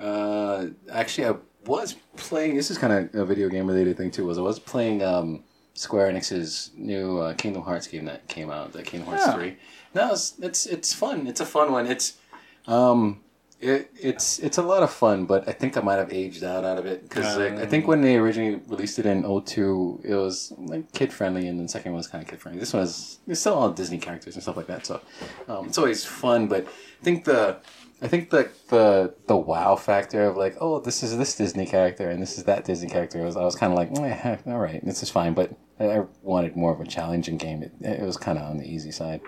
[0.00, 1.34] uh, actually I
[1.66, 2.56] was playing.
[2.56, 4.26] This is kind of a video game related thing too.
[4.26, 5.44] Was I was playing um,
[5.74, 9.34] Square Enix's new uh, Kingdom Hearts game that came out, the Kingdom Hearts Yeah.
[9.34, 9.56] three.
[9.94, 11.26] No, it's, it's it's fun.
[11.26, 11.86] It's a fun one.
[11.86, 12.18] It's
[12.66, 13.20] um,
[13.60, 16.64] it, it's it's a lot of fun, but I think I might have aged out
[16.64, 20.14] out of it because like, I think when they originally released it in 02, it
[20.14, 22.60] was like kid friendly, and the second one was kind of kid friendly.
[22.60, 25.00] This one is it's still all Disney characters and stuff like that, so
[25.48, 26.48] um, it's always fun.
[26.48, 27.56] But I think the
[28.02, 32.10] I think the the the wow factor of like oh this is this Disney character
[32.10, 34.84] and this is that Disney character was I was kind of like eh, all right
[34.84, 37.62] this is fine, but I, I wanted more of a challenging game.
[37.62, 39.20] It, it was kind of on the easy side.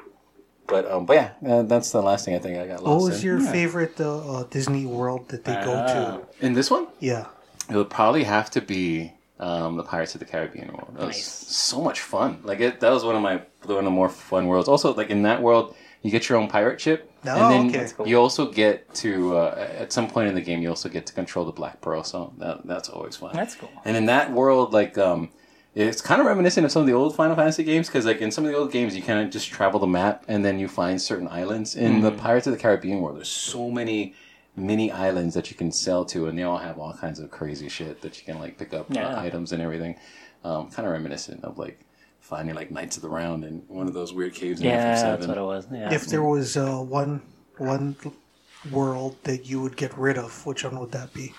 [0.66, 3.10] But um, but yeah, uh, that's the last thing I think I got lost What
[3.10, 3.26] was in.
[3.26, 6.46] your favorite uh, uh, Disney world that they go to?
[6.46, 6.88] in this one?
[7.00, 7.28] Yeah.
[7.70, 10.94] It would probably have to be um, the Pirates of the Caribbean world.
[10.96, 12.40] That was so much fun.
[12.44, 14.68] Like it, that was one of my one of the more fun worlds.
[14.68, 17.78] Also, like in that world, you get your own pirate ship, Oh, and then okay.
[17.78, 18.06] That's cool.
[18.06, 21.12] you also get to uh, at some point in the game you also get to
[21.12, 22.04] control the Black Pearl.
[22.04, 23.34] So that, that's always fun.
[23.34, 23.70] That's cool.
[23.84, 25.30] And in that world, like um,
[25.74, 28.30] it's kind of reminiscent of some of the old Final Fantasy games because, like, in
[28.30, 30.66] some of the old games, you kind of just travel the map and then you
[30.68, 31.76] find certain islands.
[31.76, 34.14] In the Pirates of the Caribbean world, there's so many
[34.56, 37.68] mini islands that you can sell to, and they all have all kinds of crazy
[37.68, 39.96] shit that you can like pick up uh, items and everything.
[40.44, 41.78] Um, kind of reminiscent of like
[42.28, 45.00] finding like Knights of the Round in one of those weird caves in Yeah, FF7.
[45.02, 45.66] that's what it was.
[45.72, 45.92] Yeah.
[45.92, 47.22] If there was uh, one
[47.56, 47.96] one
[48.70, 51.34] world that you would get rid of, which one would that be?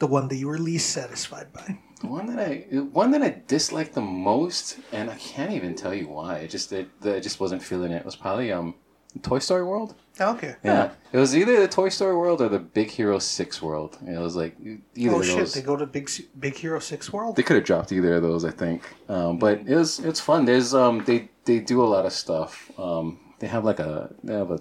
[0.00, 1.78] The one that you were least satisfied by.
[2.02, 2.52] The one that I
[2.92, 6.36] one that I disliked the most, and I can't even tell you why.
[6.38, 8.04] It just it, I just wasn't feeling it.
[8.04, 8.74] Was probably um
[9.22, 9.94] Toy Story World.
[10.20, 10.54] Okay.
[10.62, 13.98] Yeah, it was either the Toy Story world or the Big Hero Six world.
[14.06, 14.56] It was like
[14.94, 15.36] either Oh shit!
[15.38, 15.54] those.
[15.54, 16.08] They go to Big
[16.38, 17.36] Big Hero Six World.
[17.36, 18.82] They could have dropped either of those, I think.
[19.08, 20.44] Um, but it was it's fun.
[20.44, 22.70] There's um they they do a lot of stuff.
[22.78, 24.60] Um, they have like a they have a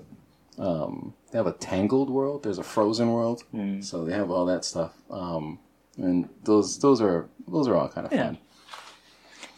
[0.59, 2.43] um, they have a tangled world.
[2.43, 3.43] There's a frozen world.
[3.81, 4.93] So they have all that stuff.
[5.11, 5.59] Um,
[5.97, 8.25] and those those are those are all kind of Yeah.
[8.27, 8.38] fun.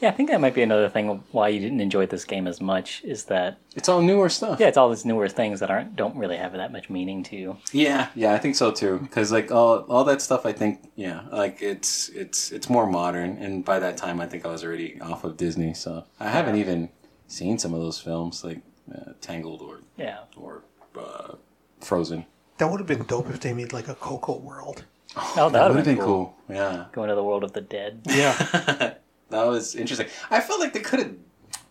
[0.06, 2.61] Yeah, I think that might be another thing why you didn't enjoy this game as
[2.61, 4.60] much is that It's all newer stuff.
[4.60, 7.36] yeah, it's all these newer things that aren't don't really have that much meaning to
[7.36, 7.57] you.
[7.72, 8.99] Yeah, yeah, I think so too.
[8.99, 13.38] Because like all all that stuff, I think yeah, like it's it's it's more modern.
[13.38, 16.57] And by that time, I think I was already off of Disney, so I haven't
[16.57, 16.90] even
[17.27, 18.61] seen some of those films like
[18.94, 20.19] uh, Tangled or Yeah.
[20.38, 20.61] or
[20.95, 21.34] uh,
[21.82, 22.26] Frozen.
[22.60, 24.86] That would have been dope if they made like a Coco world.
[25.18, 26.36] Oh, that That would would have have been cool.
[26.48, 28.02] Yeah, Go into the world of the dead.
[28.06, 28.94] Yeah.
[29.30, 30.07] that was interesting.
[30.30, 31.14] I felt like they could have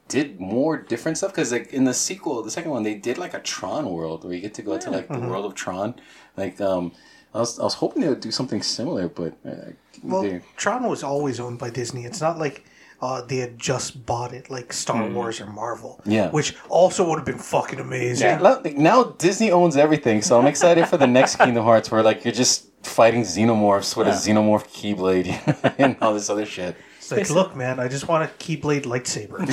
[0.08, 3.34] did more different stuff because like in the sequel, the second one, they did like
[3.34, 5.94] a Tron world where you get to go to like the world of Tron.
[6.36, 6.92] Like um,
[7.34, 9.72] I was I was hoping they would do something similar, but uh,
[10.02, 12.04] Well, they, Tron was always owned by Disney.
[12.04, 12.64] It's not like
[13.00, 16.00] uh, they had just bought it like Star Wars or Marvel.
[16.06, 16.30] Yeah.
[16.30, 18.26] Which also would have been fucking amazing.
[18.28, 18.38] Yeah.
[18.38, 22.02] Now- like, now Disney owns everything, so I'm excited for the next Kingdom Hearts where
[22.02, 26.76] like you're just fighting xenomorphs with a xenomorph keyblade and all this other shit.
[27.12, 29.44] It's like, look, man, I just want a Keyblade lightsaber.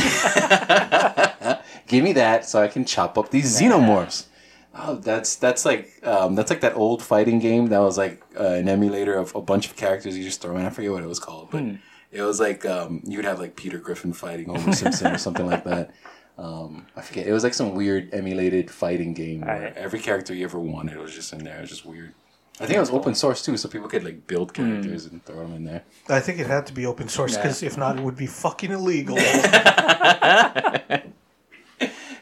[1.88, 4.28] Give me that so I can chop up these xenomorphs.
[4.74, 8.44] Oh, that's that's like um, that's like that old fighting game that was like uh,
[8.46, 10.66] an emulator of a bunch of characters you just throw in.
[10.66, 11.64] I forget what it was called, but
[12.12, 15.46] it was like um, you would have like Peter Griffin fighting Homer Simpson or something
[15.46, 15.94] like that.
[16.38, 17.28] Um, I forget.
[17.28, 19.78] It was like some weird emulated fighting game where Alright.
[19.78, 21.58] every character you ever wanted was just in there.
[21.58, 22.14] It was just weird.
[22.62, 25.38] I think it was open source too, so people could like build characters and throw
[25.42, 25.84] them in there.
[26.10, 28.72] I think it had to be open source because if not, it would be fucking
[28.72, 29.18] illegal.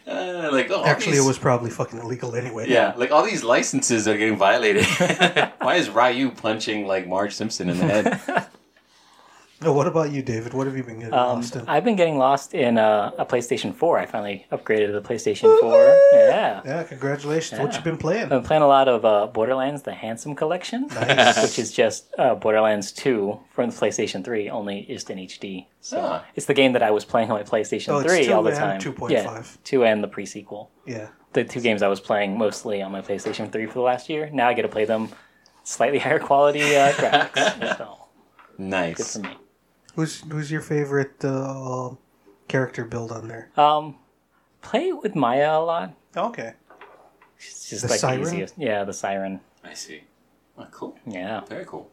[0.07, 2.67] Uh, like oh, Actually, these- it was probably fucking illegal anyway.
[2.67, 4.85] Yeah, like all these licenses are getting violated.
[5.59, 8.47] Why is Ryu punching like Marge Simpson in the head?
[9.61, 10.53] Now, what about you, David?
[10.53, 11.67] What have you been getting Um, lost in?
[11.67, 13.97] I've been getting lost in uh, a PlayStation 4.
[13.99, 15.99] I finally upgraded to the PlayStation 4.
[16.13, 16.61] Yeah.
[16.63, 17.59] yeah, congratulations.
[17.59, 17.77] What Yeah.
[17.79, 18.23] you been playing?
[18.23, 21.41] I've been playing a lot of uh, Borderlands, the Handsome Collection, Nice.
[21.43, 25.65] which is just uh, Borderlands 2 from the PlayStation 3, only just in HD.
[25.81, 26.25] So Ah.
[26.35, 28.43] it's the game that I was playing on my PlayStation Oh, it's 3 2 all
[28.43, 28.79] the time.
[28.79, 29.11] 2.5.
[29.11, 30.71] Yeah, 2 and the pre-sequel.
[30.85, 31.07] Yeah.
[31.33, 34.29] The two games I was playing mostly on my PlayStation 3 for the last year.
[34.31, 35.09] Now I get to play them
[35.65, 37.77] slightly higher quality uh, graphics.
[37.77, 37.97] so
[38.57, 39.13] good nice.
[39.17, 39.29] for me.
[39.99, 41.89] Who's who's your favorite uh,
[42.47, 43.49] character build on there?
[43.57, 43.97] Um,
[44.61, 45.91] play with Maya a lot.
[46.15, 46.53] Okay.
[47.37, 48.21] It's just The like Siren?
[48.23, 48.53] the easiest.
[48.57, 49.41] Yeah, the siren.
[49.61, 50.03] I see.
[50.57, 50.97] Oh, cool.
[51.05, 51.41] Yeah.
[51.49, 51.91] Very cool.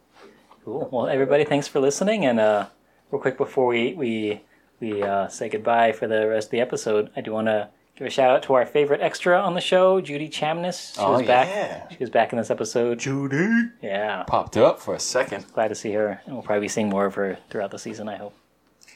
[0.64, 0.88] Cool.
[0.92, 2.24] Well, everybody, thanks for listening.
[2.26, 2.66] And uh,
[3.10, 4.40] real quick before we we
[4.78, 8.06] we uh, say goodbye for the rest of the episode, I do want to give
[8.06, 10.94] a shout out to our favorite extra on the show, Judy Chamness.
[10.94, 11.48] She Oh, was back.
[11.48, 11.88] yeah.
[11.90, 12.98] She was back in this episode.
[12.98, 13.70] Judy.
[13.82, 14.22] Yeah.
[14.26, 15.46] Popped up for a second.
[15.52, 18.08] Glad to see her, and we'll probably be seeing more of her throughout the season.
[18.08, 18.34] I hope.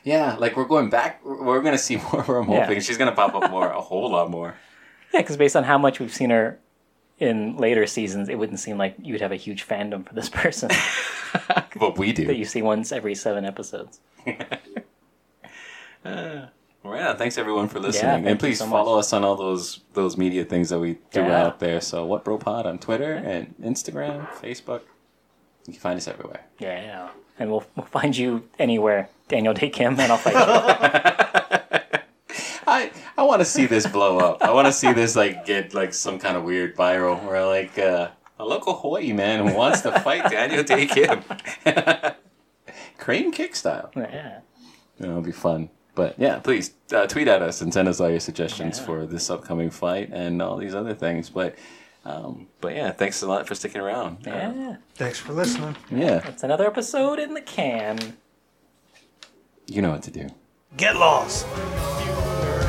[0.04, 1.24] Yeah, like we're going back.
[1.24, 2.38] We're gonna see more of her.
[2.38, 2.64] I'm Yeah.
[2.66, 4.54] hoping she's gonna pop up more, a whole lot more.
[5.12, 6.60] Yeah, because based on how much we've seen her
[7.18, 10.70] in later seasons, it wouldn't seem like you'd have a huge fandom for this person
[11.76, 12.26] But we do.
[12.26, 13.98] that you see once every seven episodes.
[16.82, 19.80] Well, yeah, thanks everyone for listening, you and please so follow us on all those
[19.92, 21.44] those media things that we do Yeah.
[21.46, 21.80] out there.
[21.80, 24.80] So, what bro pod on Twitter and Instagram, Facebook.
[25.66, 26.40] You can find us everywhere.
[26.58, 27.08] Yeah, yeah.
[27.38, 32.00] and we'll, we'll find you anywhere, Daniel Dae Kim, and I'll fight you.
[32.66, 34.42] I I want to see this blow up.
[34.42, 37.78] I want to see this like get like some kind of weird viral where like
[37.78, 38.08] uh,
[38.38, 41.22] a local Hawaii man who wants to fight Daniel Dae Kim,
[42.98, 43.90] crane kick style.
[43.96, 44.40] yeah.
[44.98, 45.68] You know, it'll be fun.
[46.00, 48.86] But yeah, please uh, tweet at us and send us all your suggestions Yeah.
[48.86, 51.28] for this upcoming fight and all these other things.
[51.28, 51.56] But
[52.06, 54.26] um, but yeah, thanks a lot for sticking around.
[54.26, 54.76] Uh, Yeah.
[54.94, 55.76] Thanks for listening.
[55.90, 58.16] yeah, It's another episode in the can.
[59.66, 60.30] you know what to do.
[60.78, 61.46] Get lost.
[62.06, 62.59] You